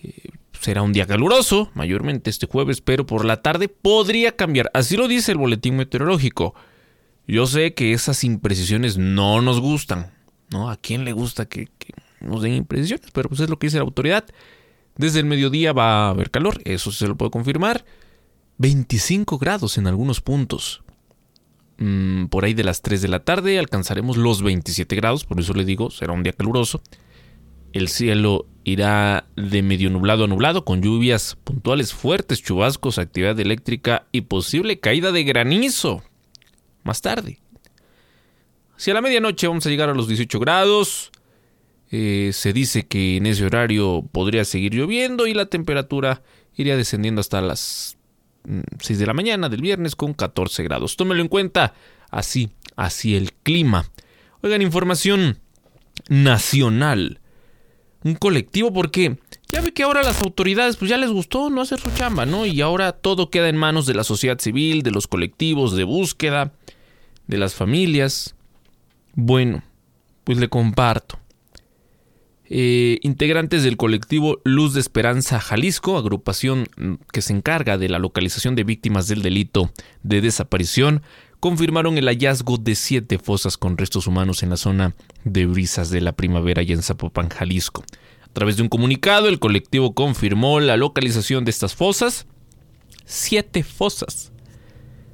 [0.02, 4.70] Eh, será un día caluroso, mayormente este jueves, pero por la tarde podría cambiar.
[4.74, 6.54] Así lo dice el boletín meteorológico.
[7.26, 10.12] Yo sé que esas imprecisiones no nos gustan.
[10.50, 10.68] ¿No?
[10.68, 11.68] ¿A quién le gusta que
[12.20, 13.10] nos den imprecisiones?
[13.12, 14.24] Pero pues es lo que dice la autoridad.
[14.96, 17.84] Desde el mediodía va a haber calor, eso se lo puedo confirmar.
[18.58, 20.82] 25 grados en algunos puntos.
[21.78, 25.54] Mm, por ahí de las 3 de la tarde alcanzaremos los 27 grados, por eso
[25.54, 26.82] le digo, será un día caluroso.
[27.72, 34.06] El cielo irá de medio nublado a nublado con lluvias puntuales fuertes, chubascos, actividad eléctrica
[34.12, 36.02] y posible caída de granizo.
[36.82, 37.40] Más tarde.
[38.76, 41.10] Si a la medianoche vamos a llegar a los 18 grados,
[41.90, 46.22] eh, se dice que en ese horario podría seguir lloviendo y la temperatura
[46.56, 47.96] iría descendiendo hasta las
[48.80, 50.96] 6 de la mañana del viernes con 14 grados.
[50.96, 51.74] Tómelo en cuenta,
[52.10, 53.90] así, así el clima.
[54.42, 55.38] Oigan, información
[56.08, 57.20] nacional.
[58.02, 59.18] Un colectivo porque
[59.52, 62.46] ya ve que ahora las autoridades pues ya les gustó no hacer su chamba, ¿no?
[62.46, 66.52] Y ahora todo queda en manos de la sociedad civil, de los colectivos de búsqueda,
[67.26, 68.36] de las familias.
[69.14, 69.62] Bueno,
[70.24, 71.18] pues le comparto.
[72.52, 76.66] Eh, integrantes del colectivo Luz de Esperanza Jalisco, agrupación
[77.12, 79.70] que se encarga de la localización de víctimas del delito
[80.02, 81.02] de desaparición,
[81.38, 86.00] confirmaron el hallazgo de siete fosas con restos humanos en la zona de Brisas de
[86.00, 87.84] la Primavera y en Zapopan, Jalisco.
[88.22, 92.26] A través de un comunicado, el colectivo confirmó la localización de estas fosas.
[93.04, 94.32] Siete fosas.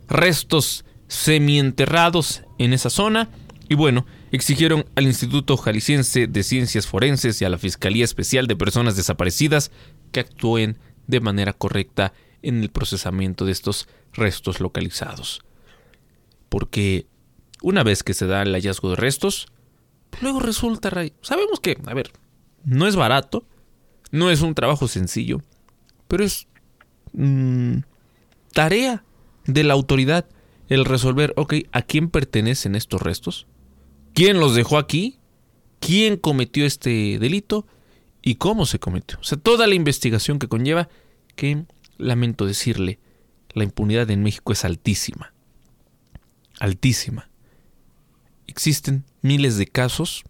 [0.09, 3.29] Restos semienterrados en esa zona.
[3.69, 8.57] Y bueno, exigieron al Instituto Jalisciense de Ciencias Forenses y a la Fiscalía Especial de
[8.57, 9.71] Personas Desaparecidas
[10.13, 12.13] que actúen de manera correcta
[12.43, 15.43] en el procesamiento de estos restos localizados.
[16.49, 17.07] Porque
[17.63, 19.47] una vez que se da el hallazgo de restos,
[20.21, 20.91] luego resulta,
[21.23, 22.11] sabemos que, a ver,
[22.65, 23.45] no es barato,
[24.11, 25.43] no es un trabajo sencillo,
[26.09, 26.47] pero es
[27.13, 27.79] mm,
[28.53, 29.05] tarea
[29.47, 30.27] de la autoridad
[30.69, 33.47] el resolver, ok, ¿a quién pertenecen estos restos?
[34.17, 35.19] ¿Quién los dejó aquí?
[35.79, 37.67] ¿Quién cometió este delito?
[38.23, 39.19] ¿Y cómo se cometió?
[39.21, 40.89] O sea, toda la investigación que conlleva,
[41.35, 41.67] que
[41.99, 42.99] lamento decirle,
[43.53, 45.35] la impunidad en México es altísima.
[46.59, 47.29] Altísima.
[48.47, 50.25] Existen miles de casos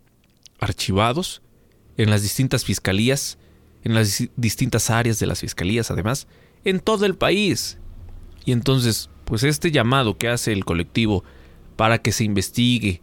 [0.59, 1.40] archivados
[1.96, 3.38] en las distintas fiscalías,
[3.85, 6.27] en las distintas áreas de las fiscalías, además,
[6.64, 7.79] en todo el país.
[8.44, 11.22] Y entonces, pues este llamado que hace el colectivo
[11.77, 13.01] para que se investigue,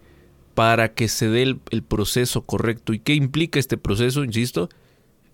[0.53, 2.93] para que se dé el, proceso correcto.
[2.93, 4.23] ¿Y qué implica este proceso?
[4.23, 4.69] Insisto,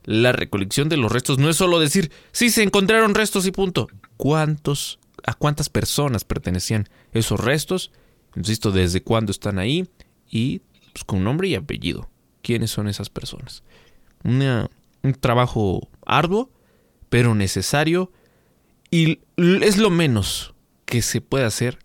[0.05, 3.87] la recolección de los restos no es solo decir, sí, se encontraron restos y punto.
[4.17, 7.91] ¿Cuántos, a cuántas personas pertenecían esos restos?
[8.35, 9.89] Insisto, desde cuándo están ahí
[10.29, 10.61] y
[10.93, 12.09] pues, con nombre y apellido.
[12.41, 13.63] ¿Quiénes son esas personas?
[14.21, 16.49] un trabajo arduo,
[17.09, 18.11] pero necesario
[18.91, 20.53] y es lo menos
[20.85, 21.79] que se puede hacer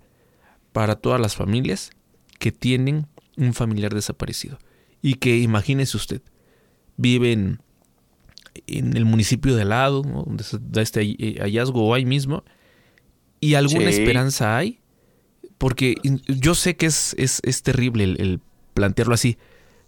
[0.73, 1.93] para todas las familias
[2.41, 4.59] que tienen un familiar desaparecido.
[5.03, 6.23] Y que imagínese usted,
[6.97, 7.61] viven
[8.67, 12.45] en el municipio de al lado, donde se da este eh, hallazgo o ahí mismo,
[13.41, 14.81] y alguna esperanza hay,
[15.59, 15.97] porque
[16.29, 18.41] yo sé que es, es, terrible el,
[18.73, 19.39] plantearlo así,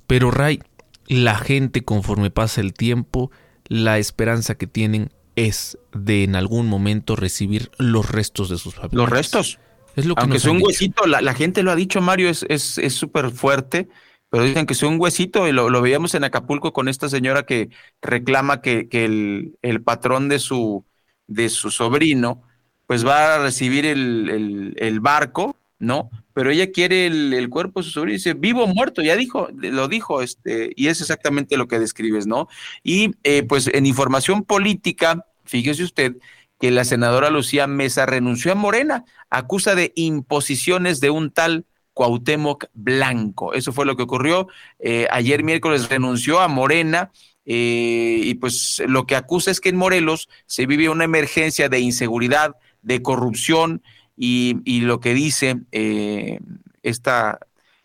[0.06, 0.60] pero Ray,
[1.06, 3.30] la gente conforme pasa el tiempo,
[3.66, 8.96] la esperanza que tienen es de en algún momento recibir los restos de sus familiares.
[8.98, 9.58] Los restos.
[9.96, 12.44] Es lo que Aunque sea un huesito, la, gente lo ha dicho, Mario, es
[12.90, 13.88] súper es, fuerte,
[14.28, 17.70] pero dicen que sea un huesito, y lo, veíamos en Acapulco con esta señora que
[18.02, 20.84] reclama que, que el, el, patrón de su,
[21.26, 22.42] de su sobrino,
[22.86, 26.10] pues va a recibir el, el, barco, ¿no?
[26.34, 29.88] Pero ella quiere el, cuerpo de su sobrino, dice, vivo o muerto, ya dijo, lo
[29.88, 32.48] dijo, este, y es exactamente lo que describes, ¿no?
[32.82, 36.16] Y eh, pues en información política, fíjese usted
[36.58, 42.66] que la senadora Lucía Mesa renunció a Morena, acusa de imposiciones de un tal Cuauhtémoc
[42.74, 43.54] Blanco.
[43.54, 44.48] Eso fue lo que ocurrió.
[44.78, 47.10] Eh, ayer miércoles renunció a Morena.
[47.46, 51.78] Eh, y pues lo que acusa es que en Morelos se vive una emergencia de
[51.78, 53.82] inseguridad, de corrupción
[54.16, 56.40] y, lo que dice eh,
[56.82, 57.38] esta,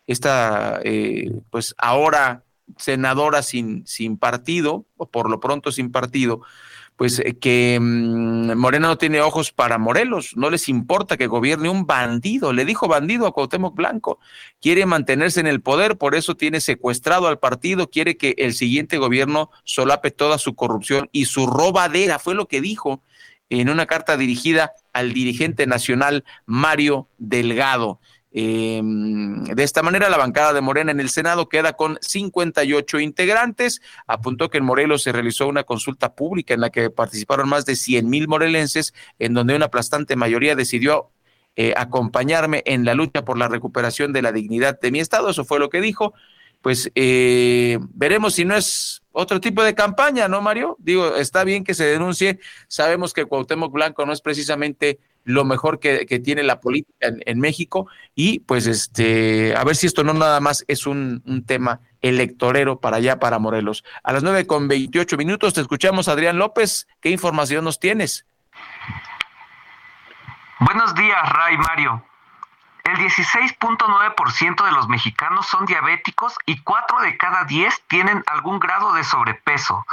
[0.06, 0.80] esta
[1.50, 2.44] pues ahora
[2.76, 6.42] senadora sin, sin partido, o por lo pronto sin partido,
[7.02, 11.68] pues eh, que mm, Morena no tiene ojos para Morelos, no les importa que gobierne
[11.68, 14.20] un bandido, le dijo bandido a Cuauhtémoc Blanco,
[14.60, 18.98] quiere mantenerse en el poder, por eso tiene secuestrado al partido, quiere que el siguiente
[18.98, 23.02] gobierno solape toda su corrupción y su robadera, fue lo que dijo
[23.50, 27.98] en una carta dirigida al dirigente nacional Mario Delgado.
[28.34, 33.82] Em, de esta manera, la bancada de Morena en el Senado queda con 58 integrantes.
[34.06, 37.76] Apuntó que en Morelos se realizó una consulta pública en la que participaron más de
[37.76, 41.10] 100 mil morelenses, en donde una aplastante mayoría decidió
[41.56, 45.28] eh, acompañarme en la lucha por la recuperación de la dignidad de mi estado.
[45.28, 46.14] Eso fue lo que dijo.
[46.62, 50.76] Pues eh, veremos si no es otro tipo de campaña, ¿no, Mario?
[50.78, 52.38] Digo, está bien que se denuncie.
[52.68, 57.86] Sabemos que Cuauhtémoc Blanco no es precisamente lo mejor que, tiene la política en, México
[58.14, 62.96] y pues este, a ver si esto no nada más es un, tema electorero para
[62.96, 63.84] allá, para Morelos.
[64.02, 66.88] A las nueve con veintiocho minutos te escuchamos, Adrián López.
[67.00, 68.26] ¿Qué información nos tienes?
[70.58, 72.04] Buenos días, Ray Mario.
[72.84, 78.92] El 16.9% de los mexicanos son diabéticos y 4 de cada 10 tienen algún grado
[78.94, 79.86] de sobrepeso.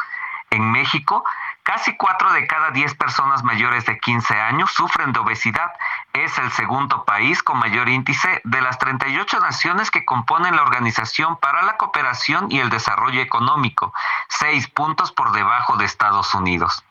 [0.50, 1.24] En México,
[1.70, 5.72] casi 4 de cada 10 personas mayores de 15 años sufren de obesidad.
[6.14, 11.38] Es el segundo país con mayor índice de las 38 naciones que componen la Organización
[11.38, 13.94] para la Cooperación y el Desarrollo Económico,
[14.30, 16.84] 6 puntos por debajo de Estados Unidos.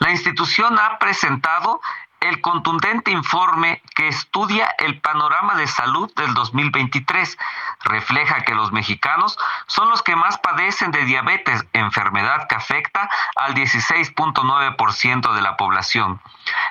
[0.00, 1.80] La institución ha presentado
[2.24, 7.38] el contundente informe que estudia el panorama de salud del 2023
[7.84, 13.54] refleja que los mexicanos son los que más padecen de diabetes, enfermedad que afecta al
[13.54, 16.20] 16.9% de la población.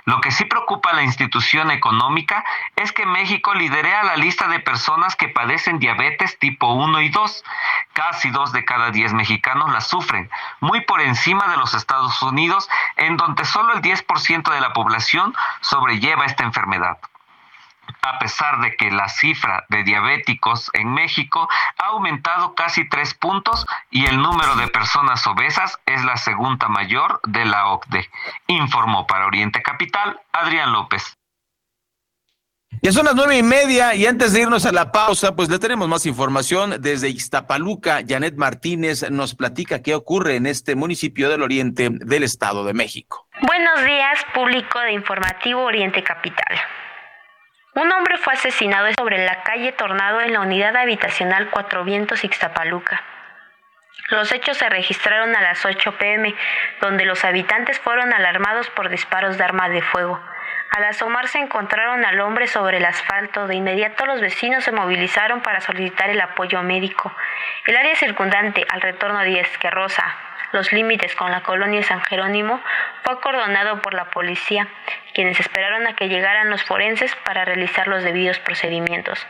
[0.06, 2.44] Lo que sí preocupa a la institución económica
[2.76, 7.44] es que México lidera la lista de personas que padecen diabetes tipo 1 y 2.
[7.94, 12.68] Casi dos de cada diez mexicanos la sufren, muy por encima de los Estados Unidos,
[12.98, 16.98] en donde solo el 10% de la población sobrelleva esta enfermedad.
[18.02, 23.66] a pesar de que la cifra de diabéticos en México ha aumentado casi tres puntos
[23.92, 28.10] y el número de personas obesas es la segunda mayor de la OCDE,
[28.48, 31.18] informó para Oriente Capital Adrián López.
[32.86, 35.58] Ya son las nueve y media y antes de irnos a la pausa, pues le
[35.58, 38.02] tenemos más información desde Ixtapaluca.
[38.06, 43.26] Janet Martínez nos platica qué ocurre en este municipio del oriente del Estado de México.
[43.40, 46.60] Buenos días, público de Informativo Oriente Capital.
[47.76, 53.02] Un hombre fue asesinado sobre la calle Tornado en la unidad habitacional Cuatro Vientos Ixtapaluca.
[54.10, 56.36] Los hechos se registraron a las 8 pm,
[56.82, 60.20] donde los habitantes fueron alarmados por disparos de arma de fuego.
[60.76, 63.46] Al asomarse encontraron al hombre sobre el asfalto.
[63.46, 67.16] De inmediato los vecinos se movilizaron para solicitar el apoyo médico.
[67.68, 70.04] El área circundante al retorno de Esquerrosa,
[70.52, 72.60] los límites con la colonia San Jerónimo,
[73.04, 74.68] fue acordonado por la policía,
[75.14, 79.28] quienes esperaron a que llegaran los forenses para realizar los debidos procedimientos.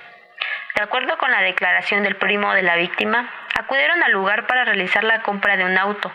[0.77, 3.29] De acuerdo con la declaración del primo de la víctima,
[3.60, 6.10] acudieron al lugar para realizar la compra de un auto,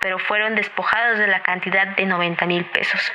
[0.00, 3.12] pero fueron despojados de la cantidad de 90 mil pesos.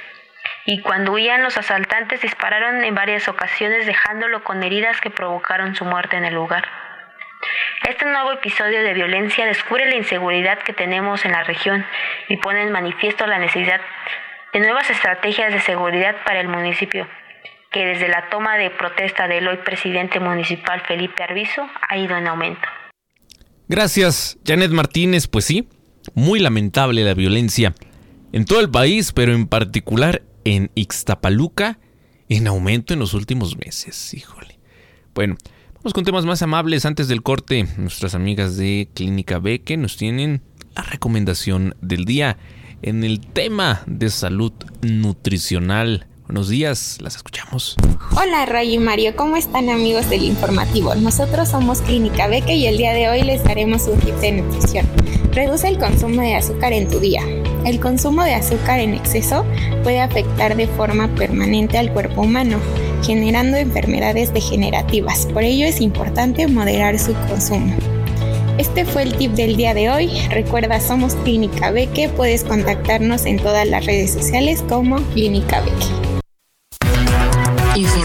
[0.66, 5.86] Y cuando huían los asaltantes dispararon en varias ocasiones dejándolo con heridas que provocaron su
[5.86, 6.66] muerte en el lugar.
[7.88, 11.86] Este nuevo episodio de violencia descubre la inseguridad que tenemos en la región
[12.30, 13.80] y pone en manifiesto la necesidad
[14.54, 17.08] de nuevas estrategias de seguridad para el municipio,
[17.72, 22.28] que desde la toma de protesta del hoy presidente municipal Felipe Arbizo ha ido en
[22.28, 22.68] aumento.
[23.68, 25.28] Gracias, Janet Martínez.
[25.28, 25.70] Pues sí,
[26.16, 27.74] muy lamentable la violencia
[28.34, 31.80] en todo el país, pero en particular en Ixtapaluca,
[32.30, 34.14] en aumento en los últimos meses.
[34.14, 34.58] Híjole.
[35.14, 35.36] Bueno,
[35.76, 36.86] vamos con temas más amables.
[36.86, 40.42] Antes del corte, nuestras amigas de Clínica Beque nos tienen
[40.76, 42.38] la recomendación del día
[42.82, 46.08] en el tema de salud nutricional.
[46.28, 47.76] Buenos días, las escuchamos.
[48.18, 50.96] Hola Ray y Mario, ¿cómo están amigos del informativo?
[50.96, 54.88] Nosotros somos Clínica Beque y el día de hoy les daremos un tip de nutrición.
[55.34, 57.22] Reduce el consumo de azúcar en tu día.
[57.64, 59.46] El consumo de azúcar en exceso
[59.84, 62.58] puede afectar de forma permanente al cuerpo humano,
[63.04, 65.28] generando enfermedades degenerativas.
[65.28, 67.76] Por ello es importante moderar su consumo.
[68.58, 70.10] Este fue el tip del día de hoy.
[70.32, 72.10] Recuerda, somos Clínica Beque.
[72.10, 76.05] Puedes contactarnos en todas las redes sociales como Clínica Beque.
[77.76, 78.05] Informativo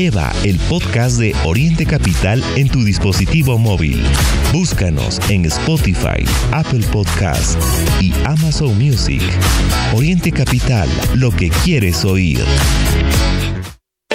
[0.00, 4.02] Lleva el podcast de Oriente Capital en tu dispositivo móvil.
[4.50, 7.60] Búscanos en Spotify, Apple Podcast
[8.00, 9.20] y Amazon Music.
[9.94, 12.42] Oriente Capital, lo que quieres oír.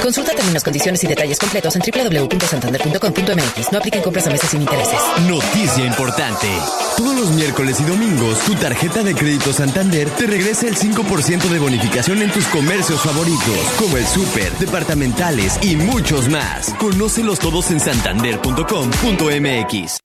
[0.06, 3.72] Consulta términos, condiciones y detalles completos en www.santander.com.mx.
[3.72, 5.00] No apliquen compras a meses sin intereses.
[5.28, 6.48] Noticia importante.
[6.96, 11.58] Todos los miércoles y domingos, tu tarjeta de crédito Santander te regresa el 5% de
[11.58, 16.76] bonificación en tus comercios favoritos, como el súper, departamentales y muchos más.
[16.78, 20.05] Conócelos todos en santander.com.mx.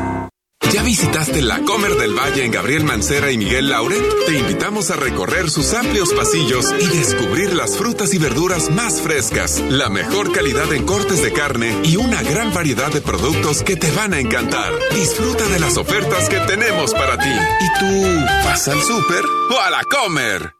[0.71, 3.97] ¿Ya visitaste la Comer del Valle en Gabriel Mancera y Miguel Laure?
[4.25, 9.61] Te invitamos a recorrer sus amplios pasillos y descubrir las frutas y verduras más frescas,
[9.69, 13.91] la mejor calidad en cortes de carne y una gran variedad de productos que te
[13.91, 14.71] van a encantar.
[14.93, 17.29] Disfruta de las ofertas que tenemos para ti.
[17.29, 20.53] ¿Y tú vas al súper o a la Comer?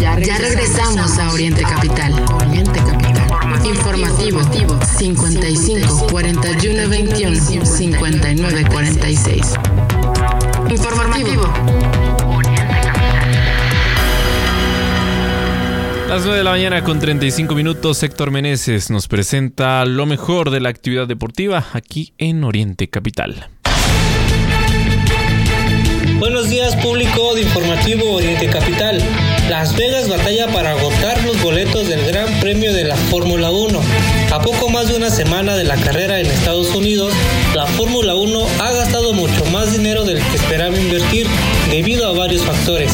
[0.00, 2.37] Ya regresamos a Oriente Capital.
[3.68, 4.40] Informativo
[4.82, 9.42] 55 41 21 59 46.
[10.70, 11.42] Informativo.
[16.08, 20.60] Las 9 de la mañana con 35 minutos, Héctor Meneses nos presenta lo mejor de
[20.60, 23.48] la actividad deportiva aquí en Oriente Capital.
[26.18, 29.02] Buenos días público de Informativo Oriente Capital.
[29.48, 33.80] Las Vegas batalla para agotar los boletos del Gran Premio de la Fórmula 1.
[34.30, 37.14] A poco más de una semana de la carrera en Estados Unidos,
[37.54, 41.26] la Fórmula 1 ha gastado mucho más dinero del que esperaba invertir
[41.70, 42.92] debido a varios factores.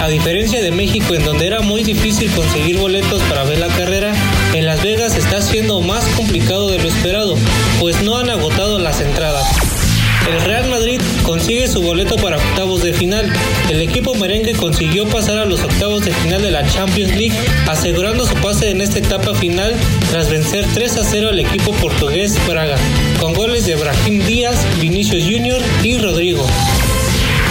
[0.00, 4.14] A diferencia de México, en donde era muy difícil conseguir boletos para ver la carrera,
[4.54, 7.36] en Las Vegas está siendo más complicado de lo esperado,
[7.78, 9.79] pues no han agotado las entradas.
[10.28, 13.32] El Real Madrid consigue su boleto para octavos de final.
[13.70, 18.26] El equipo merengue consiguió pasar a los octavos de final de la Champions League, asegurando
[18.26, 19.74] su pase en esta etapa final
[20.10, 22.76] tras vencer 3 a 0 al equipo portugués Braga,
[23.18, 25.62] con goles de Brahim Díaz, Vinicius Jr.
[25.82, 26.46] y Rodrigo.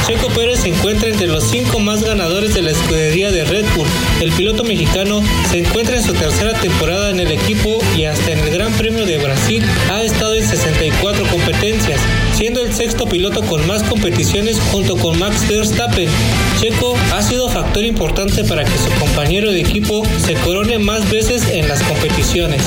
[0.10, 3.88] Checo Pérez se encuentra entre los cinco más ganadores de la escudería de Red Bull.
[4.22, 8.40] El piloto mexicano se encuentra en su tercera temporada en el equipo y hasta en
[8.40, 9.64] el Gran Premio de Brasil
[12.80, 16.08] sexto piloto con más competiciones junto con Max Verstappen.
[16.62, 21.50] Checo ha sido factor importante para que su compañero de equipo se corone más veces
[21.50, 22.62] en las competiciones.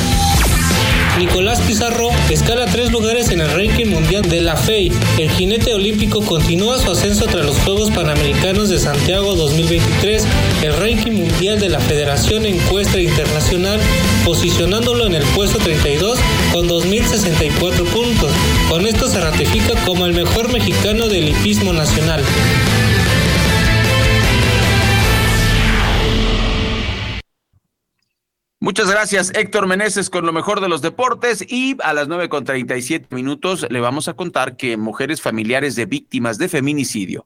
[1.19, 4.91] Nicolás Pizarro escala tres lugares en el ranking mundial de la FEI.
[5.19, 10.27] El jinete olímpico continúa su ascenso tras los Juegos Panamericanos de Santiago 2023,
[10.63, 13.79] el ranking mundial de la Federación Encuesta Internacional,
[14.25, 16.19] posicionándolo en el puesto 32
[16.53, 18.31] con 2.064 puntos.
[18.71, 22.23] Con esto se ratifica como el mejor mexicano del hipismo nacional.
[28.63, 31.45] Muchas gracias, Héctor Meneses, con lo mejor de los deportes.
[31.49, 35.85] Y a las nueve con siete minutos le vamos a contar que mujeres familiares de
[35.85, 37.25] víctimas de feminicidio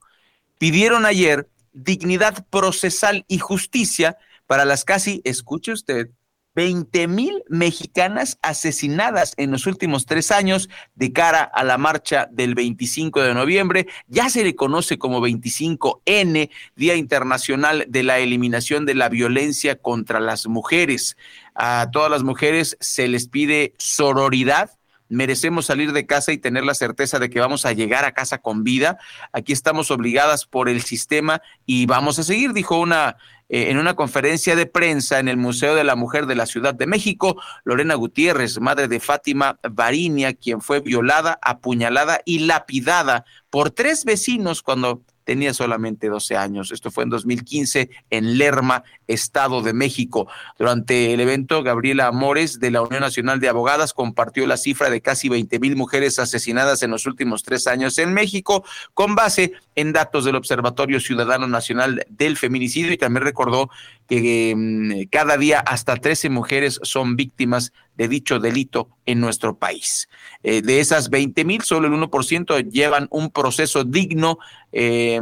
[0.57, 4.17] pidieron ayer dignidad procesal y justicia
[4.47, 6.09] para las casi, escuche usted,
[6.57, 12.55] 20 mil mexicanas asesinadas en los últimos tres años de cara a la marcha del
[12.55, 13.85] 25 de noviembre.
[14.07, 20.19] Ya se le conoce como 25N, Día Internacional de la Eliminación de la Violencia contra
[20.19, 21.15] las Mujeres.
[21.53, 24.76] A todas las mujeres se les pide sororidad
[25.09, 28.39] merecemos salir de casa y tener la certeza de que vamos a llegar a casa
[28.39, 28.97] con vida.
[29.31, 33.17] Aquí estamos obligadas por el sistema y vamos a seguir, dijo una
[33.49, 36.73] eh, en una conferencia de prensa en el Museo de la Mujer de la Ciudad
[36.73, 43.71] de México, Lorena Gutiérrez, madre de Fátima Barinia, quien fue violada, apuñalada y lapidada por
[43.71, 46.71] tres vecinos cuando tenía solamente 12 años.
[46.71, 50.29] Esto fue en 2015 en Lerma, Estado de México.
[50.57, 55.01] Durante el evento, Gabriela Amores de la Unión Nacional de Abogadas compartió la cifra de
[55.01, 58.63] casi 20 mil mujeres asesinadas en los últimos tres años en México,
[58.93, 63.69] con base en datos del Observatorio Ciudadano Nacional del Feminicidio y también recordó
[64.07, 70.07] que mm, cada día hasta 13 mujeres son víctimas de dicho delito en nuestro país.
[70.43, 74.39] Eh, de esas 20 mil, solo el 1% llevan un proceso digno
[74.71, 75.19] eh,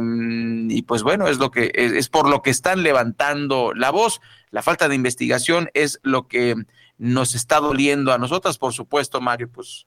[0.68, 4.20] y pues bueno, es, lo que, es, por lo que están levantando la voz.
[4.50, 6.54] La falta de investigación es lo que
[6.98, 9.86] nos está doliendo a nosotras, por supuesto, Mario, pues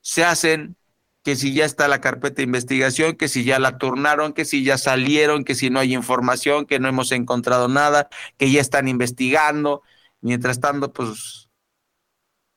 [0.00, 0.76] se hacen
[1.24, 4.62] que si ya está la carpeta de investigación, que si ya la turnaron, que si
[4.62, 8.88] ya salieron, que si no hay información, que no hemos encontrado nada, que ya están
[8.88, 9.82] investigando.
[10.20, 11.48] Mientras tanto, pues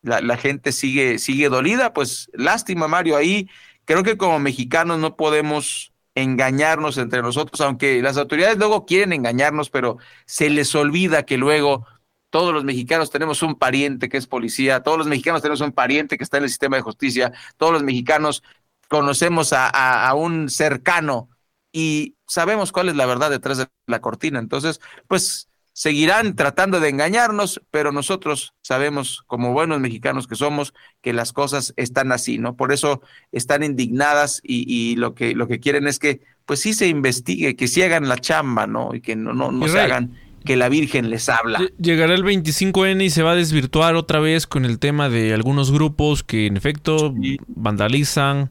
[0.01, 3.49] la, gente sigue, sigue dolida, pues lástima, Mario, ahí
[3.85, 9.69] creo que como mexicanos no podemos engañarnos entre nosotros, aunque las autoridades luego quieren engañarnos,
[9.69, 11.85] pero se les olvida que luego
[12.29, 16.17] todos los mexicanos tenemos un pariente que es policía, todos los mexicanos tenemos un pariente
[16.17, 18.43] que está en el sistema de justicia, todos los mexicanos
[18.87, 21.29] conocemos a, a un cercano
[21.71, 24.39] y sabemos cuál es la verdad detrás de la cortina.
[24.39, 30.73] Entonces, pues seguirán tratando de engañarnos, pero nosotros sabemos, como buenos mexicanos que somos,
[31.03, 32.55] que las cosas están así, ¿no?
[32.55, 36.87] Por eso están indignadas y, lo, que, lo que quieren es que, pues sí se
[36.87, 38.95] investigue, que sí hagan la chamba, ¿no?
[38.95, 41.59] Y que no, no, no se hagan que la Virgen les habla.
[41.77, 45.71] Llegará el 25N y se va a desvirtuar otra vez con el tema de algunos
[45.71, 47.13] grupos que en efecto
[47.49, 48.49] vandalizan,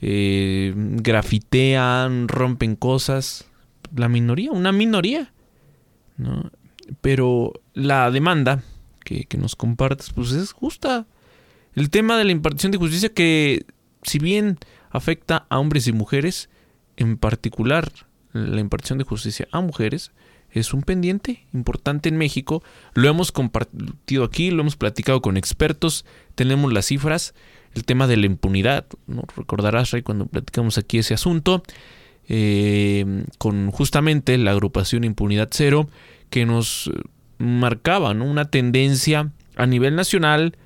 [0.00, 3.46] eh, grafitean, rompen cosas.
[3.94, 5.32] La minoría, una minoría
[6.20, 6.50] ¿no?
[7.00, 8.62] Pero la demanda
[9.04, 11.06] que, nos compartes, pues es justa.
[11.74, 13.64] El tema de la impartición de justicia que,
[14.02, 14.58] si bien
[14.90, 16.48] afecta a hombres y mujeres,
[16.96, 17.90] en particular
[18.32, 20.12] la impartición de justicia a mujeres,
[20.50, 22.62] es un pendiente importante en México.
[22.94, 27.34] Lo hemos compartido aquí, lo hemos platicado con expertos, tenemos las cifras,
[27.74, 28.86] el tema de la impunidad,
[29.36, 31.62] recordarás, Ray, cuando platicamos aquí ese asunto,
[32.28, 35.88] eh, con justamente la agrupación Impunidad Cero,
[36.30, 36.90] que nos
[37.38, 40.56] marcaba una tendencia a nivel nacional,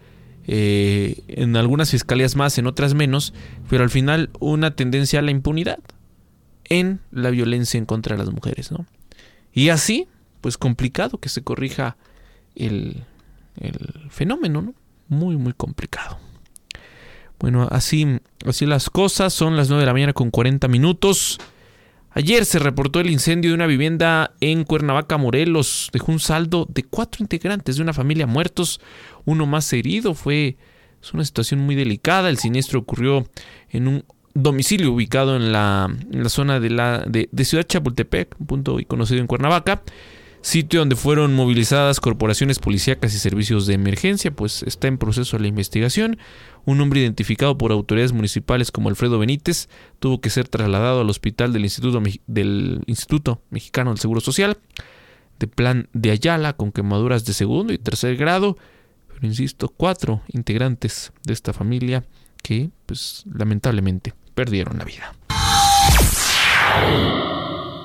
[0.46, 3.32] eh, en algunas fiscalías más, en otras menos,
[3.68, 5.78] pero al final una tendencia a la impunidad
[6.64, 8.70] en la violencia en contra de las mujeres.
[8.70, 8.86] ¿no?
[9.52, 10.07] Y así,
[10.40, 11.96] pues complicado que se corrija
[12.55, 13.05] el,
[13.59, 14.74] el fenómeno, ¿no?
[15.09, 16.18] muy, muy complicado.
[17.45, 18.07] Bueno, así,
[18.47, 21.38] así las cosas, son las 9 de la mañana con 40 minutos.
[22.12, 25.90] Ayer se reportó el incendio de una vivienda en Cuernavaca, Morelos.
[25.92, 28.80] Dejó un saldo de cuatro integrantes de una familia muertos,
[29.26, 30.14] uno más herido.
[30.14, 30.57] Fue
[31.03, 32.30] es una situación muy delicada.
[32.30, 33.28] El siniestro ocurrió
[33.68, 35.95] en un domicilio ubicado en la,
[36.28, 39.82] zona de, la, de, de Ciudad Chapultepec, un punto conocido en Cuernavaca
[40.45, 45.47] sitio donde fueron movilizadas corporaciones policíacas y servicios de emergencia, pues está en proceso la
[45.47, 46.18] investigación.
[46.66, 49.70] Un hombre identificado por autoridades municipales como Alfredo Benítez
[50.01, 54.59] tuvo que ser trasladado al hospital del Instituto, del Instituto Mexicano del Seguro Social,
[55.38, 58.59] de plan de Ayala, con quemaduras de segundo y tercer grado.
[59.09, 62.05] Pero insisto, cuatro integrantes de esta familia
[62.42, 65.14] que, pues, lamentablemente perdieron la vida.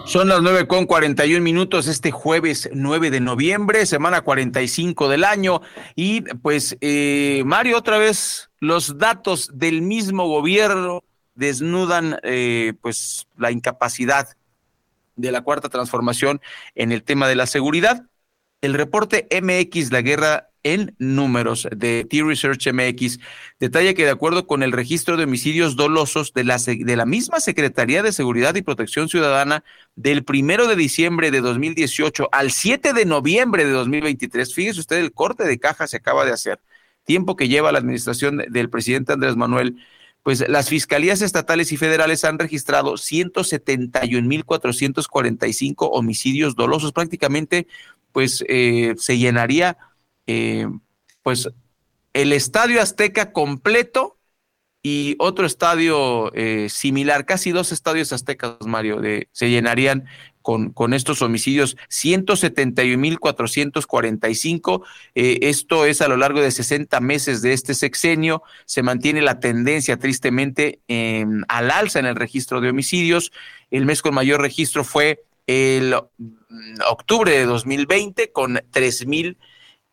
[0.10, 5.62] Son las nueve con 41 minutos este jueves 9 de noviembre, semana 45 del año.
[5.96, 11.04] Y pues, eh, Mario, otra vez los datos del mismo gobierno
[11.36, 14.30] desnudan eh, pues la incapacidad
[15.16, 16.42] de la cuarta transformación
[16.74, 18.08] en el tema de la seguridad.
[18.62, 23.20] El reporte MX, la guerra en números de T-Research MX
[23.60, 27.40] detalla que de acuerdo con el registro de homicidios dolosos de la, de la misma
[27.40, 29.64] Secretaría de Seguridad y Protección Ciudadana
[29.96, 35.12] del primero de diciembre de 2018 al 7 de noviembre de 2023, fíjese usted el
[35.12, 36.60] corte de caja se acaba de hacer,
[37.04, 39.78] tiempo que lleva la administración del presidente Andrés Manuel,
[40.24, 47.66] pues las fiscalías estatales y federales han registrado 171.445 homicidios dolosos, prácticamente
[48.12, 49.78] pues eh, se llenaría
[50.32, 50.68] eh,
[51.24, 51.50] pues
[52.14, 54.20] el Estadio Azteca completo
[54.84, 59.02] y otro estadio eh, similar, casi dos estadios aztecas, Mario,
[59.32, 60.06] se llenarían
[60.44, 64.84] con, con estos homicidios, 171.445.
[65.16, 68.44] Eh, esto es a lo largo de 60 meses de este sexenio.
[68.66, 70.82] Se mantiene la tendencia, tristemente,
[71.48, 73.32] al alza en el registro de homicidios.
[73.72, 79.36] El mes con mayor registro fue el mm, octubre de 2020 con 3.000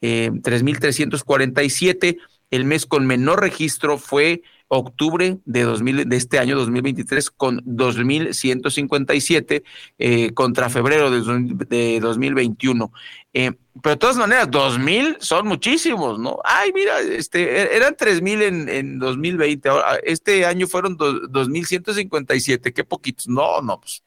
[0.00, 2.18] eh, 3.347.
[2.50, 9.62] El mes con menor registro fue octubre de, 2000, de este año 2023 con 2.157
[9.98, 12.92] eh, contra febrero de, de 2021.
[13.32, 16.38] Eh, pero de todas maneras, 2.000 son muchísimos, ¿no?
[16.44, 22.84] Ay, mira, este, e, eran 3.000 en, en 2020, ahora, este año fueron 2.157, qué
[22.84, 23.28] poquitos.
[23.28, 24.02] No, no, pues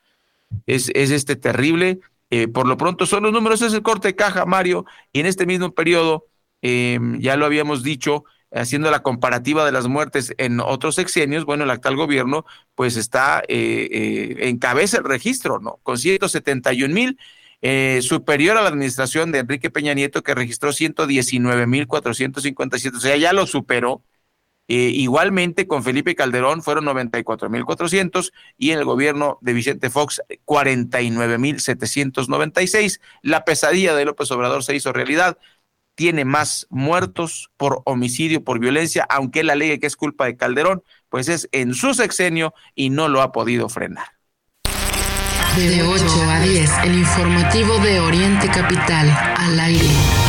[0.65, 1.99] es, es este terrible.
[2.29, 5.25] Eh, por lo pronto son los números, es el corte de caja, Mario, y en
[5.25, 6.27] este mismo periodo,
[6.61, 11.63] em, ya lo habíamos dicho, haciendo la comparativa de las muertes en otros sexenios, bueno,
[11.63, 15.79] el actual gobierno pues está eh, eh, en cabeza el registro, ¿no?
[15.83, 17.17] Con 171 mil,
[18.01, 23.17] superior a la administración de Enrique Peña Nieto que registró 119 mil 457, o sea,
[23.17, 24.01] ya lo superó.
[24.71, 33.01] Eh, igualmente con Felipe Calderón fueron 94.400 y en el gobierno de Vicente Fox 49.796.
[33.23, 35.39] La pesadilla de López Obrador se hizo realidad.
[35.95, 40.83] Tiene más muertos por homicidio, por violencia, aunque la ley que es culpa de Calderón,
[41.09, 44.19] pues es en su sexenio y no lo ha podido frenar.
[45.57, 50.28] De 8 a 10, el informativo de Oriente Capital, al aire.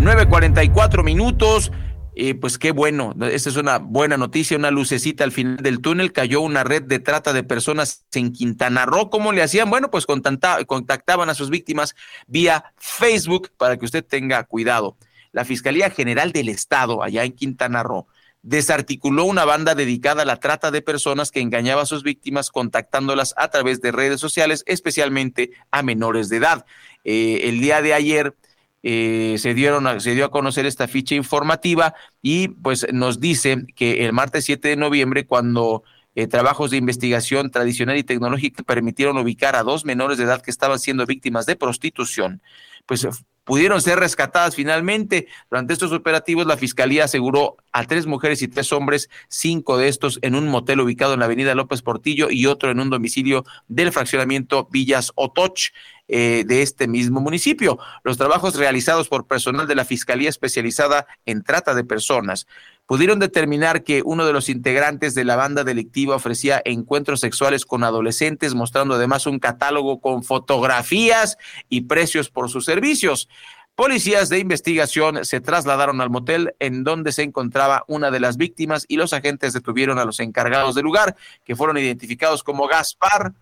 [0.00, 1.72] 9.44 minutos.
[2.14, 6.12] eh, pues qué bueno, esta es una buena noticia, una lucecita al final del túnel,
[6.12, 9.70] cayó una red de trata de personas en Quintana Roo, ¿cómo le hacían?
[9.70, 11.94] Bueno, pues contactaban a sus víctimas
[12.26, 14.96] vía Facebook para que usted tenga cuidado.
[15.30, 18.08] La Fiscalía General del Estado, allá en Quintana Roo,
[18.42, 23.34] desarticuló una banda dedicada a la trata de personas que engañaba a sus víctimas contactándolas
[23.36, 26.66] a través de redes sociales, especialmente a menores de edad.
[27.04, 28.34] Eh, el día de ayer
[28.82, 34.04] eh, se, dieron se dio a conocer esta ficha informativa y pues nos dice que
[34.04, 35.82] el martes 7 de noviembre, cuando
[36.14, 40.50] eh, trabajos de investigación tradicional y tecnológica permitieron ubicar a dos menores de edad que
[40.50, 42.42] estaban siendo víctimas de prostitución,
[42.86, 43.06] pues
[43.48, 45.26] pudieron ser rescatadas finalmente.
[45.50, 50.18] Durante estos operativos, la Fiscalía aseguró a tres mujeres y tres hombres, cinco de estos
[50.20, 53.90] en un motel ubicado en la avenida López Portillo y otro en un domicilio del
[53.90, 55.72] fraccionamiento Villas Otoch.
[56.10, 57.78] Eh, de este mismo municipio.
[58.02, 62.46] Los trabajos realizados por personal de la Fiscalía especializada en trata de personas
[62.88, 67.84] pudieron determinar que uno de los integrantes de la banda delictiva ofrecía encuentros sexuales con
[67.84, 71.36] adolescentes, mostrando además un catálogo con fotografías
[71.68, 73.28] y precios por sus servicios.
[73.74, 78.86] Policías de investigación se trasladaron al motel en donde se encontraba una de las víctimas
[78.88, 81.14] y los agentes detuvieron a los encargados del lugar,
[81.44, 83.34] que fueron identificados como Gaspar,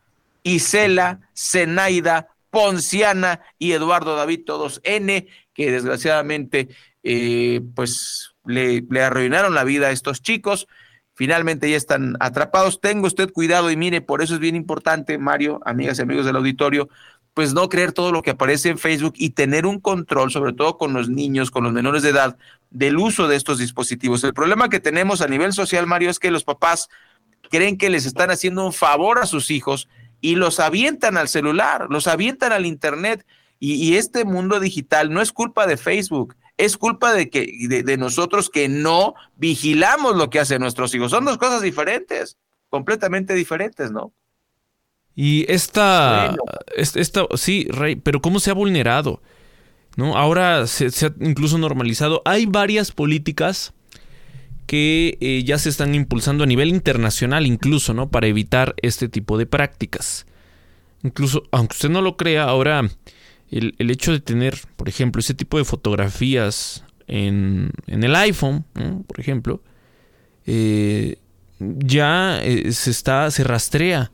[0.42, 6.68] Isela, Zenaida, Ponciana y Eduardo David, todos N, que desgraciadamente
[7.04, 10.66] eh, pues le, arruinaron la vida a estos chicos.
[11.14, 12.80] Finalmente ya están atrapados.
[12.80, 16.36] Tenga usted cuidado y mire, por eso es bien importante, Mario, amigas y amigos del
[16.36, 16.88] auditorio,
[17.34, 20.78] pues no creer todo lo que aparece en Facebook y tener un control, sobre todo
[20.78, 22.38] con los niños, con los menores de edad,
[22.70, 24.24] del uso de estos dispositivos.
[24.24, 26.88] El problema que tenemos a nivel social, Mario, es que los papás
[27.50, 29.88] creen que les están haciendo un favor a sus hijos
[30.20, 33.26] y los avientan al celular, los avientan al Internet.
[33.58, 38.50] Y, este mundo digital no es culpa de Facebook, es culpa de, que, de, nosotros
[38.50, 41.10] que no vigilamos lo que hacen nuestros hijos.
[41.10, 42.38] Son dos cosas diferentes,
[42.68, 44.12] completamente diferentes, ¿no?
[45.14, 46.34] Y esta,
[46.76, 49.22] esta, sí, Rey, pero ¿cómo se ha vulnerado?
[49.96, 50.16] ¿No?
[50.16, 52.20] Ahora se, se ha incluso normalizado.
[52.26, 53.72] Hay varias políticas
[54.66, 58.10] que eh, ya se están impulsando a nivel internacional incluso, ¿no?
[58.10, 60.26] Para evitar este tipo de prácticas.
[61.02, 62.82] Incluso, aunque usted no lo crea, ahora
[63.50, 68.64] el, hecho de tener, por ejemplo, ese tipo de fotografías en, el iPhone,
[69.06, 69.62] por ejemplo,
[70.46, 71.16] eh,
[71.58, 74.10] ya eh, se está, se rastrea.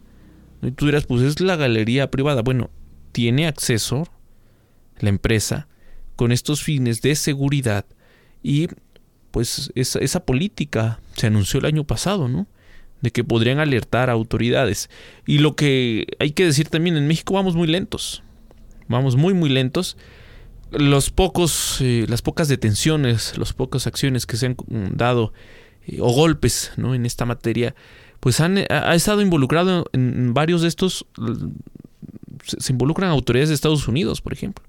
[0.62, 2.42] Y tú dirás, pues es la galería privada.
[2.42, 2.70] Bueno,
[3.12, 4.06] tiene acceso
[5.00, 5.68] la empresa
[6.16, 7.84] con estos fines de seguridad
[8.42, 8.68] y
[9.30, 12.46] pues esa, esa política se anunció el año pasado, ¿no?
[13.00, 14.90] De que podrían alertar a autoridades.
[15.26, 18.22] Y lo que hay que decir también, en México vamos muy lentos.
[18.92, 19.96] Vamos muy, muy lentos.
[20.70, 24.56] Los pocos, eh, las pocas detenciones, las pocas acciones que se han
[24.94, 25.32] dado
[25.86, 26.94] eh, o golpes ¿no?
[26.94, 27.74] en esta materia,
[28.20, 31.06] pues han ha estado involucrado en, varios de estos.
[32.44, 34.64] Se, se involucran autoridades de Estados Unidos, por ejemplo,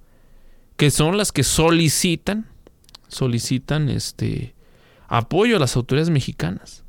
[0.76, 2.47] que son las que solicitan
[3.13, 4.55] solicitan este
[5.07, 6.84] apoyo a las autoridades mexicanas.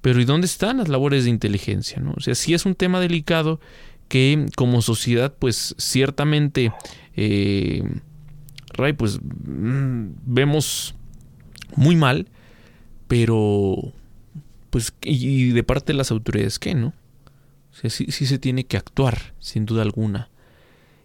[0.00, 2.00] Pero ¿y dónde están las labores de inteligencia?
[2.00, 2.14] ¿no?
[2.16, 3.60] O sea, sí es un tema delicado
[4.08, 6.72] que como sociedad, pues ciertamente,
[7.16, 7.82] eh,
[8.72, 10.94] Ray, pues mm, vemos
[11.76, 12.28] muy mal,
[13.06, 13.92] pero
[14.70, 16.88] pues y de parte de las autoridades, ¿qué, no?
[16.88, 20.30] O sea, sí, sí se tiene que actuar, sin duda alguna.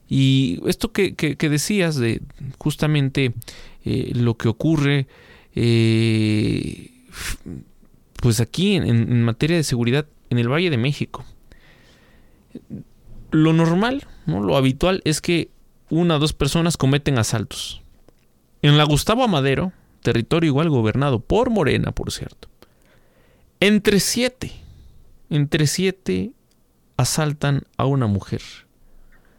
[0.10, 2.22] Y esto que, que decías de
[2.58, 3.34] justamente
[3.86, 5.08] eh, lo que ocurre
[5.56, 6.90] eh,
[8.16, 11.26] pues aquí en, materia de seguridad en el Valle de México.
[13.34, 14.42] Lo normal, ¿no?
[14.42, 15.50] lo habitual es que
[15.90, 17.82] una o dos personas cometen asaltos.
[18.62, 22.48] En la Gustavo Amadero, territorio igual gobernado por Morena, por cierto,
[23.60, 24.52] entre siete,
[25.30, 26.32] entre siete
[26.96, 28.42] asaltan a una mujer.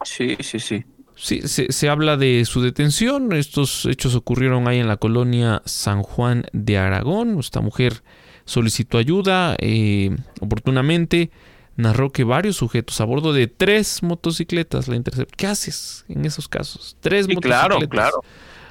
[0.05, 0.84] Sí, sí, sí.
[1.16, 3.32] Sí, se, habla de su detención.
[3.32, 7.38] Estos hechos ocurrieron ahí en la colonia San Juan de Aragón.
[7.38, 8.03] Esta mujer
[8.45, 11.30] solicitó ayuda eh, oportunamente.
[11.77, 15.37] Narró que varios sujetos a bordo de tres motocicletas la interceptaron.
[15.37, 16.97] ¿Qué haces en esos casos?
[17.01, 17.66] Tres motocicletas.
[17.66, 18.20] Claro, claro.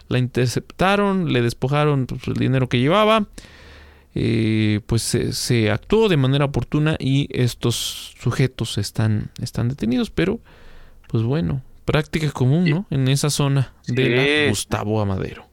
[0.08, 3.28] La interceptaron, le despojaron pues, el dinero que llevaba.
[4.16, 10.40] Eh, pues se, actuó de manera oportuna y estos sujetos están, están detenidos, pero
[11.08, 12.86] pues bueno, práctica común, ¿no?
[12.92, 15.46] En esa zona de la Gustavo Amadero.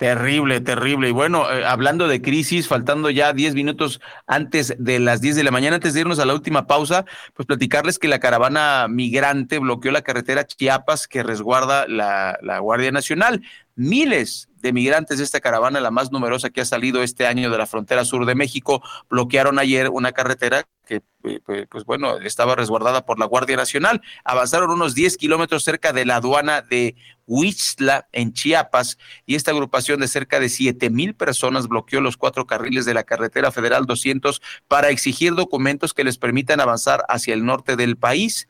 [0.00, 1.10] Terrible, terrible.
[1.10, 5.44] Y bueno, eh, hablando de crisis, faltando ya 10 minutos antes de las 10 de
[5.44, 9.58] la mañana, antes de irnos a la última pausa, pues platicarles que la caravana migrante
[9.58, 13.42] bloqueó la carretera Chiapas que resguarda la, la Guardia Nacional.
[13.74, 17.58] miles de migrantes de esta caravana, la más numerosa que ha salido este año de
[17.58, 23.04] la frontera sur de México, bloquearon ayer una carretera que, eh, pues bueno, estaba resguardada
[23.04, 24.02] por la Guardia Nacional.
[24.24, 26.96] Avanzaron unos 10 kilómetros cerca de la aduana de
[27.26, 32.46] Huixla, en Chiapas, y esta agrupación de cerca de 7 mil personas bloqueó los cuatro
[32.46, 37.44] carriles de la carretera federal 200 para exigir documentos que les permitan avanzar hacia el
[37.44, 38.48] norte del país.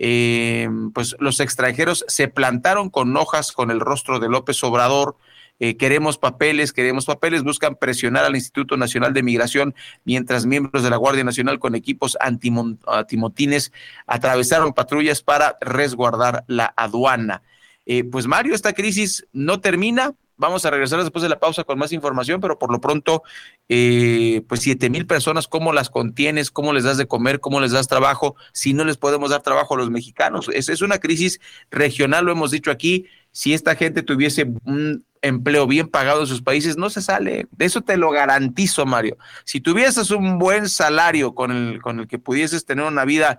[0.00, 5.16] Eh, pues los extranjeros se plantaron con hojas con el rostro de López Obrador,
[5.60, 10.90] eh, queremos papeles, queremos papeles, buscan presionar al Instituto Nacional de Migración, mientras miembros de
[10.90, 13.72] la Guardia Nacional con equipos antimotines
[14.06, 17.42] atravesaron patrullas para resguardar la aduana.
[17.86, 20.14] Eh, pues Mario, esta crisis no termina.
[20.36, 23.24] Vamos a regresar después de la pausa con más información, pero por lo pronto,
[23.68, 26.52] eh, pues siete mil personas, ¿cómo las contienes?
[26.52, 27.40] ¿Cómo les das de comer?
[27.40, 28.36] ¿Cómo les das trabajo?
[28.52, 30.48] Si no les podemos dar trabajo a los mexicanos.
[30.52, 31.40] Es, es una crisis
[31.72, 33.06] regional, lo hemos dicho aquí.
[33.32, 37.46] Si esta gente tuviese un empleo bien pagado en sus países, no se sale.
[37.50, 39.16] De eso te lo garantizo, Mario.
[39.44, 43.38] Si tuvieses un buen salario con el, con el que pudieses tener una vida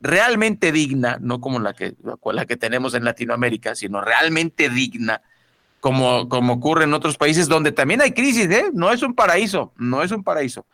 [0.00, 1.94] realmente digna, no como la que,
[2.32, 5.22] la que tenemos en Latinoamérica, sino realmente digna,
[5.80, 8.70] como, como ocurre en otros países donde también hay crisis, ¿eh?
[8.72, 10.66] No es un paraíso, no es un paraíso,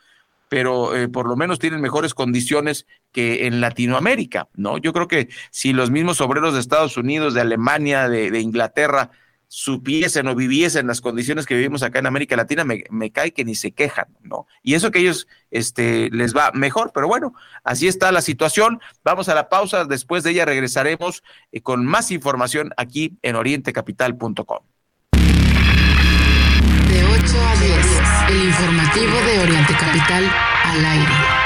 [0.49, 4.79] pero eh, por lo menos tienen mejores condiciones que en Latinoamérica, ¿no?
[4.79, 9.11] Yo creo que si los mismos obreros de Estados Unidos, de Alemania, de, de Inglaterra,
[9.57, 13.55] supiesen o viviesen las condiciones que vivimos acá en América Latina, me, cae que ni
[13.55, 14.47] se quejan, ¿no?
[14.63, 17.33] Y eso que ellos este, les va mejor, pero bueno,
[17.65, 18.83] así está la situación.
[19.03, 24.59] Vamos a la pausa, después de ella regresaremos eh, con más información aquí en orientecapital.com.
[26.91, 30.31] De 8 a 10, el informativo de Oriente Capital
[30.65, 31.46] al aire.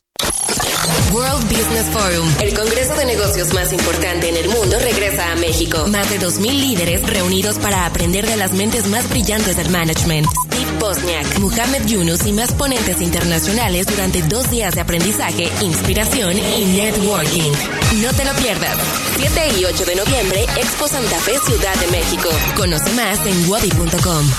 [1.13, 5.87] World Business Forum, el congreso de negocios más importante en el mundo, regresa a México.
[5.89, 10.27] Más de 2.000 líderes reunidos para aprender de las mentes más brillantes del management.
[10.79, 17.53] Bosniak, Muhammad Yunus y más ponentes internacionales durante dos días de aprendizaje, inspiración y networking.
[18.03, 18.77] No te lo pierdas.
[19.17, 22.29] 7 y 8 de noviembre, Expo Santa Fe, Ciudad de México.
[22.57, 24.31] Conoce más en wadi.com.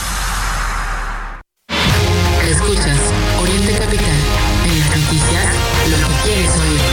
[2.50, 3.00] Escuchas
[3.42, 4.20] Oriente Capital.
[4.66, 5.54] En las noticias,
[5.90, 6.89] lo que quieres oír.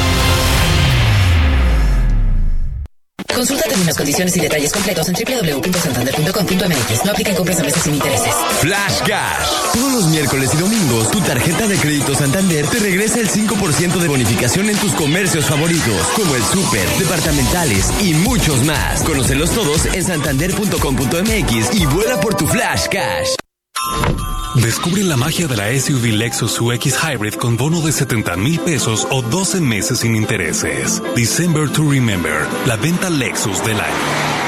[3.37, 7.05] Consulta términos, condiciones y detalles completos en www.santander.com.mx.
[7.05, 8.35] No apliquen compras a meses sin intereses.
[8.61, 9.75] Flash Cash.
[9.75, 14.09] Todos los miércoles y domingos, tu tarjeta de crédito Santander te regresa el 5% de
[14.09, 19.03] bonificación en tus comercios favoritos, como el súper, departamentales y muchos más.
[19.03, 24.16] Conócelos todos en santander.com.mx y vuela por tu Flash Cash.
[24.63, 29.07] Descubre la magia de la SUV Lexus UX Hybrid con bono de 70 mil pesos
[29.11, 31.03] o 12 meses sin intereses.
[31.15, 33.95] December to Remember, la venta Lexus del año.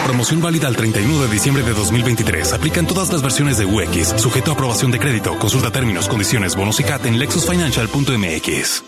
[0.07, 2.55] Promoción válida al 31 de diciembre de 2023.
[2.55, 5.39] Aplican todas las versiones de UX, sujeto a aprobación de crédito.
[5.39, 8.85] Consulta términos, condiciones, bonos y CAT en lexusfinancial.mx.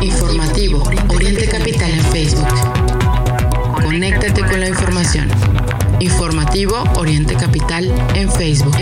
[0.00, 2.48] Informativo Oriente Capital en Facebook.
[3.82, 5.57] Conéctate con la información.
[6.00, 8.72] Informativo Oriente Capital en Facebook.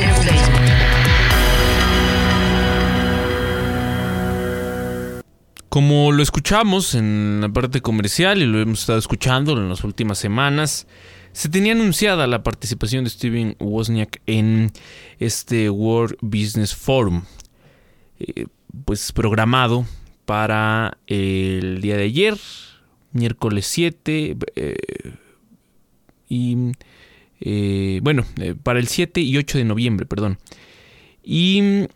[5.71, 10.19] Como lo escuchamos en la parte comercial y lo hemos estado escuchando en las últimas
[10.19, 10.87] semanas,
[11.33, 14.71] se tenía anunciada la participación de Steven Wozniak en
[15.19, 17.23] este World Business Forum,
[18.19, 18.47] eh,
[18.85, 19.87] pues programado
[20.27, 22.37] para el día de ayer,
[23.13, 24.77] miércoles 7, eh,
[26.29, 26.73] y
[27.41, 28.25] eh, bueno,
[28.63, 30.39] para el 7 y 8 de noviembre, perdón.
[31.23, 31.87] Y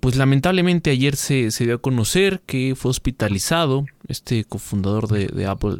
[0.00, 5.78] pues lamentablemente ayer se, dio a conocer que fue hospitalizado este cofundador de, Apple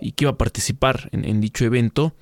[0.00, 2.14] y que iba a participar en, dicho evento.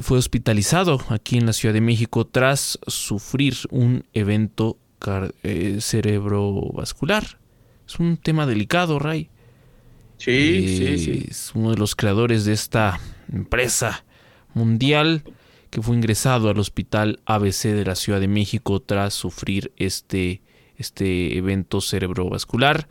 [0.00, 4.78] fue hospitalizado aquí en la Ciudad de México tras sufrir un evento
[5.42, 7.38] eh, cerebrovascular.
[7.86, 9.28] Es un tema delicado, Ray.
[10.18, 11.26] Sí, sí, sí.
[11.28, 12.98] Es uno de los creadores de esta
[13.32, 14.04] empresa
[14.54, 15.22] mundial
[15.70, 20.40] que fue ingresado al hospital ABC de la Ciudad de México tras sufrir este,
[20.76, 22.88] este evento cerebrovascular.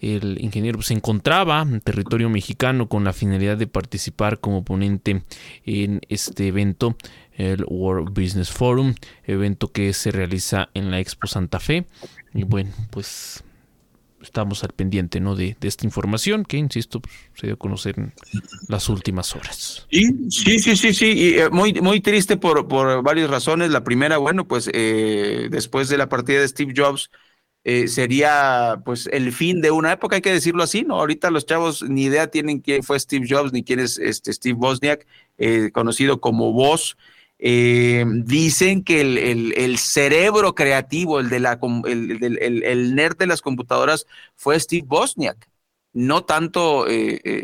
[0.00, 5.22] El ingeniero se encontraba en territorio mexicano con la finalidad de participar como ponente
[5.64, 6.96] en este evento,
[7.32, 8.94] el World Business Forum,
[9.24, 11.86] evento que se realiza en la Expo Santa Fe.
[12.32, 13.42] Y bueno, pues
[14.22, 15.34] estamos al pendiente ¿no?
[15.34, 18.12] de, esta información que, insisto, pues, se dio a conocer en
[18.68, 19.86] las últimas horas.
[19.90, 21.12] Sí, sí, sí, sí, sí.
[21.12, 23.70] Y, eh, muy, muy triste por, por varias razones.
[23.70, 27.10] La primera, bueno, pues eh, después de la partida de Steve Jobs,
[27.64, 30.94] eh, sería pues el fin de una época, hay que decirlo así, ¿no?
[30.94, 34.56] Ahorita los chavos ni idea tienen quién fue Steve Jobs ni quién es este Steve
[34.58, 35.06] Wozniak,
[35.36, 36.96] eh, conocido como Woz.
[37.40, 44.58] Eh, dicen que el, cerebro creativo, el, de la, el, nerd de las computadoras, fue
[44.58, 45.48] Steve Wozniak,
[45.92, 46.86] no tanto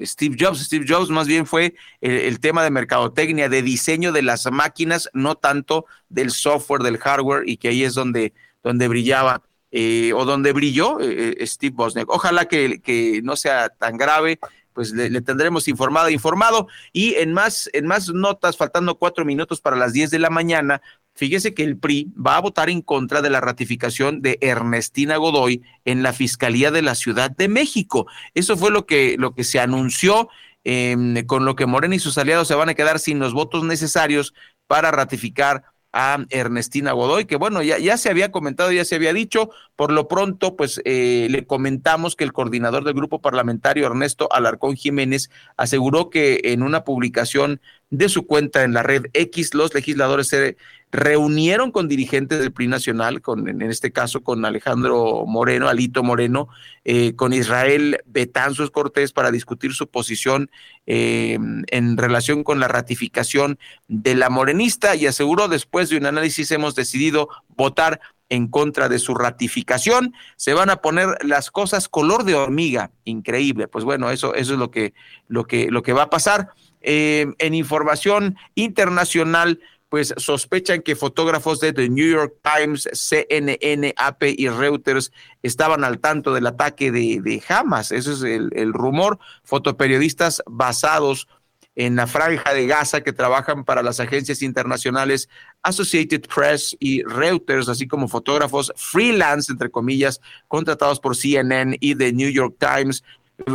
[0.03, 0.65] Steve Jobs.
[0.65, 5.37] Steve Jobs más bien fue el, tema de mercadotecnia, de diseño de las máquinas, no
[5.37, 8.33] tanto del software, del hardware, y que ahí es donde,
[8.63, 9.43] brillaba.
[9.77, 12.09] Eh, o donde brilló eh, eh, Steve Bosniak.
[12.09, 14.39] Ojalá que, no sea tan grave,
[14.75, 16.69] pues le, tendremos informado, informado.
[16.93, 20.83] Y en más, en más notas, faltando cuatro minutos para las diez de la mañana,
[21.15, 25.63] fíjese que el PRI va a votar en contra de la ratificación de Ernestina Godoy
[25.85, 28.07] en la Fiscalía de la Ciudad de México.
[28.35, 30.29] Eso fue lo que, lo que se anunció.
[30.67, 33.65] Em, con lo que Morena y sus aliados se van a quedar sin los votos
[33.65, 34.33] necesarios
[34.67, 35.63] para ratificar
[35.97, 39.93] a Ernestina Godoy, que bueno, ya, ya se había comentado, ya se había dicho, por
[39.93, 45.31] lo pronto, pues eh, le comentamos que el coordinador del grupo parlamentario, Ernesto Alarcón Jiménez,
[45.57, 50.57] aseguró que en una publicación de su cuenta en la red X, los legisladores se
[50.95, 56.49] reunieron con dirigentes del PRI nacional, con, en este caso con Alejandro Moreno, Alito Moreno,
[56.85, 60.51] eh, con Israel Betanzos Cortés para discutir su posición
[60.87, 61.37] eh,
[61.67, 66.77] en relación con la ratificación de la morenista y aseguró después de un análisis hemos
[66.77, 70.15] decidido votar en contra de su ratificación.
[70.37, 73.67] Se van a poner las cosas color de hormiga, increíble.
[73.67, 74.95] Pues bueno, eso, eso es lo que,
[75.27, 76.51] lo que, lo que va a pasar.
[76.87, 79.59] Eh, en información internacional,
[79.95, 86.01] pues sospechan que fotógrafos de The New York Times, CNN, AP y Reuters estaban al
[86.01, 87.93] tanto del ataque de, Hamas.
[87.93, 89.21] Ese es el, rumor.
[89.45, 91.29] Fotoperiodistas basados
[91.77, 95.29] en la franja de Gaza que trabajan para las agencias internacionales
[95.63, 102.13] Associated Press y Reuters, así como fotógrafos freelance, entre comillas, contratados por CNN y The
[102.13, 103.05] New York Times,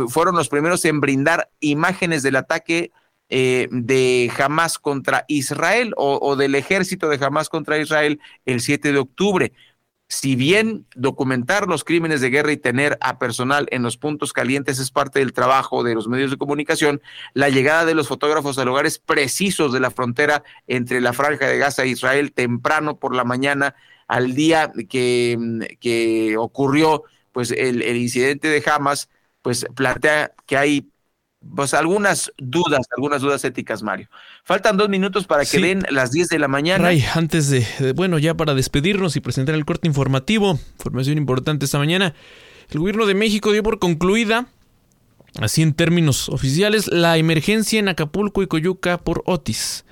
[0.08, 2.92] fueron los primeros en brindar imágenes del ataque
[3.30, 8.98] eh, de Hamas contra Israel o, del ejército de Hamas contra Israel el 7 de
[8.98, 9.52] octubre.
[10.08, 14.80] Si bien documentar los crímenes de guerra y tener a personal en los puntos calientes
[14.80, 17.00] es parte del trabajo de los medios de comunicación,
[17.32, 21.58] la llegada de los fotógrafos a lugares precisos de la frontera entre la franja de
[21.58, 23.76] Gaza e Israel temprano por la mañana
[24.08, 25.38] al día que,
[25.78, 29.08] que ocurrió pues el, el incidente de Hamas,
[29.42, 30.89] pues plantea que hay
[31.54, 34.08] pues algunas dudas, algunas dudas éticas, Mario.
[34.44, 36.84] Faltan dos minutos para que den las 10 de la mañana.
[36.84, 41.78] Ray, antes de, bueno, ya para despedirnos y presentar el corte informativo, información importante esta
[41.78, 42.14] mañana,
[42.70, 44.48] el gobierno de México dio por concluida,
[45.40, 49.84] así en términos oficiales, la emergencia en Acapulco y Coyuca por Otis.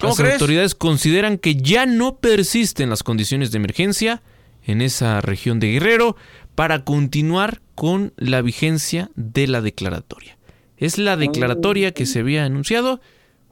[0.00, 4.22] Las autoridades consideran que ya no persisten las condiciones de emergencia
[4.64, 6.16] en esa región de Guerrero
[6.54, 10.39] para continuar con la vigencia de la declaratoria.
[10.80, 13.00] Es la declaratoria que se había anunciado.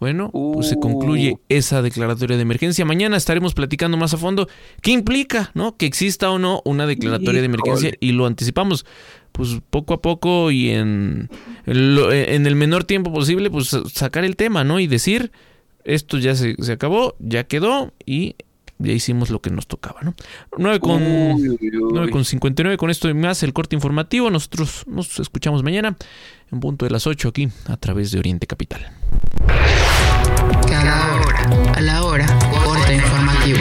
[0.00, 1.40] Bueno, pues se concluye uh.
[1.48, 2.84] esa declaratoria de emergencia.
[2.84, 4.48] Mañana estaremos platicando más a fondo
[4.80, 5.76] qué implica, ¿no?
[5.76, 8.86] Que exista o no una declaratoria de emergencia y lo anticipamos,
[9.32, 11.28] pues poco a poco y en,
[11.66, 14.78] en el menor tiempo posible, pues sacar el tema, ¿no?
[14.78, 15.32] Y decir,
[15.82, 18.36] esto ya se, se acabó, ya quedó y
[18.78, 20.14] ya hicimos lo que nos tocaba, ¿no?
[20.56, 24.30] 9 con, 9 con 59, con esto y más el corte informativo.
[24.30, 25.96] Nosotros nos escuchamos mañana
[26.52, 28.90] en punto de las 8 aquí a través de Oriente Capital.
[30.66, 32.26] Cada hora, a la hora,
[32.64, 33.58] corte informativo.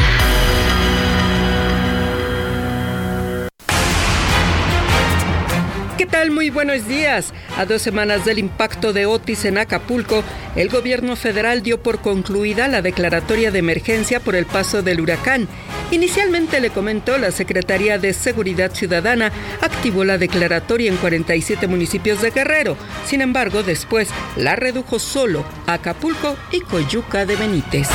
[5.98, 6.30] ¿Qué tal?
[6.30, 7.34] Muy buenos días.
[7.58, 10.24] A dos semanas del impacto de Otis en Acapulco,
[10.56, 15.48] el gobierno federal dio por concluida la declaratoria de emergencia por el paso del huracán.
[15.89, 22.30] Inicialmente le comentó la Secretaría de Seguridad Ciudadana activó la declaratoria en 47 municipios de
[22.30, 22.78] Guerrero.
[23.08, 27.88] Sin embargo, después la redujo solo a Acapulco y Coyuca de Benítez.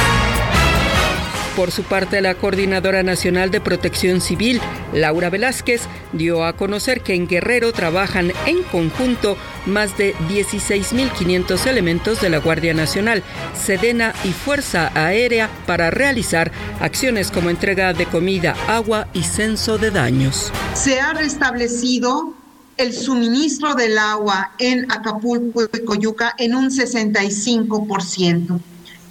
[1.57, 4.59] Por su parte, la Coordinadora Nacional de Protección Civil,
[4.95, 5.83] Laura Velázquez,
[6.15, 9.37] dio a conocer que en Guerrero trabajan en conjunto
[9.67, 13.23] más de 16.500 elementos de la Guardia Nacional,
[13.55, 16.51] Sedena y Fuerza Aérea para realizar
[16.81, 20.51] acciones como entrega de comida, agua y censo de daños.
[20.75, 22.33] Se ha restablecido
[22.79, 28.59] el suministro del agua en Acapulco y Coyuca en un 65%.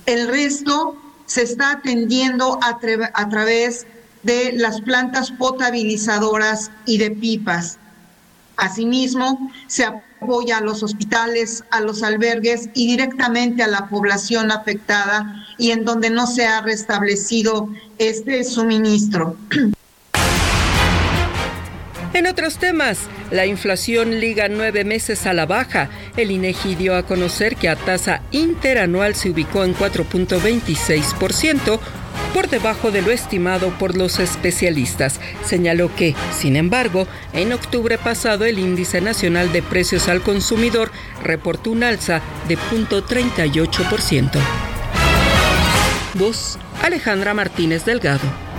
[0.08, 1.01] El resto
[1.32, 2.78] se está atendiendo a,
[3.14, 3.88] a, través
[4.22, 7.78] de las plantas potabilizadoras y de pipas.
[8.58, 15.46] Asimismo, se apoya a los hospitales, a los albergues y directamente a la población afectada
[15.58, 19.38] y en donde no se ha restablecido este suministro.
[22.14, 22.98] En otros temas,
[23.32, 25.90] la inflación liga nueve meses a la baja.
[26.18, 31.80] El INEGI dio a conocer que a tasa interanual se ubicó en 4.26%,
[32.34, 35.20] por debajo de lo estimado por los especialistas.
[35.46, 40.92] Señaló que, sin embargo, en octubre pasado el índice nacional de precios al consumidor
[41.24, 44.40] reportó un alza de 0.38%.
[46.16, 48.51] Voz Alejandra Martínez Delgado.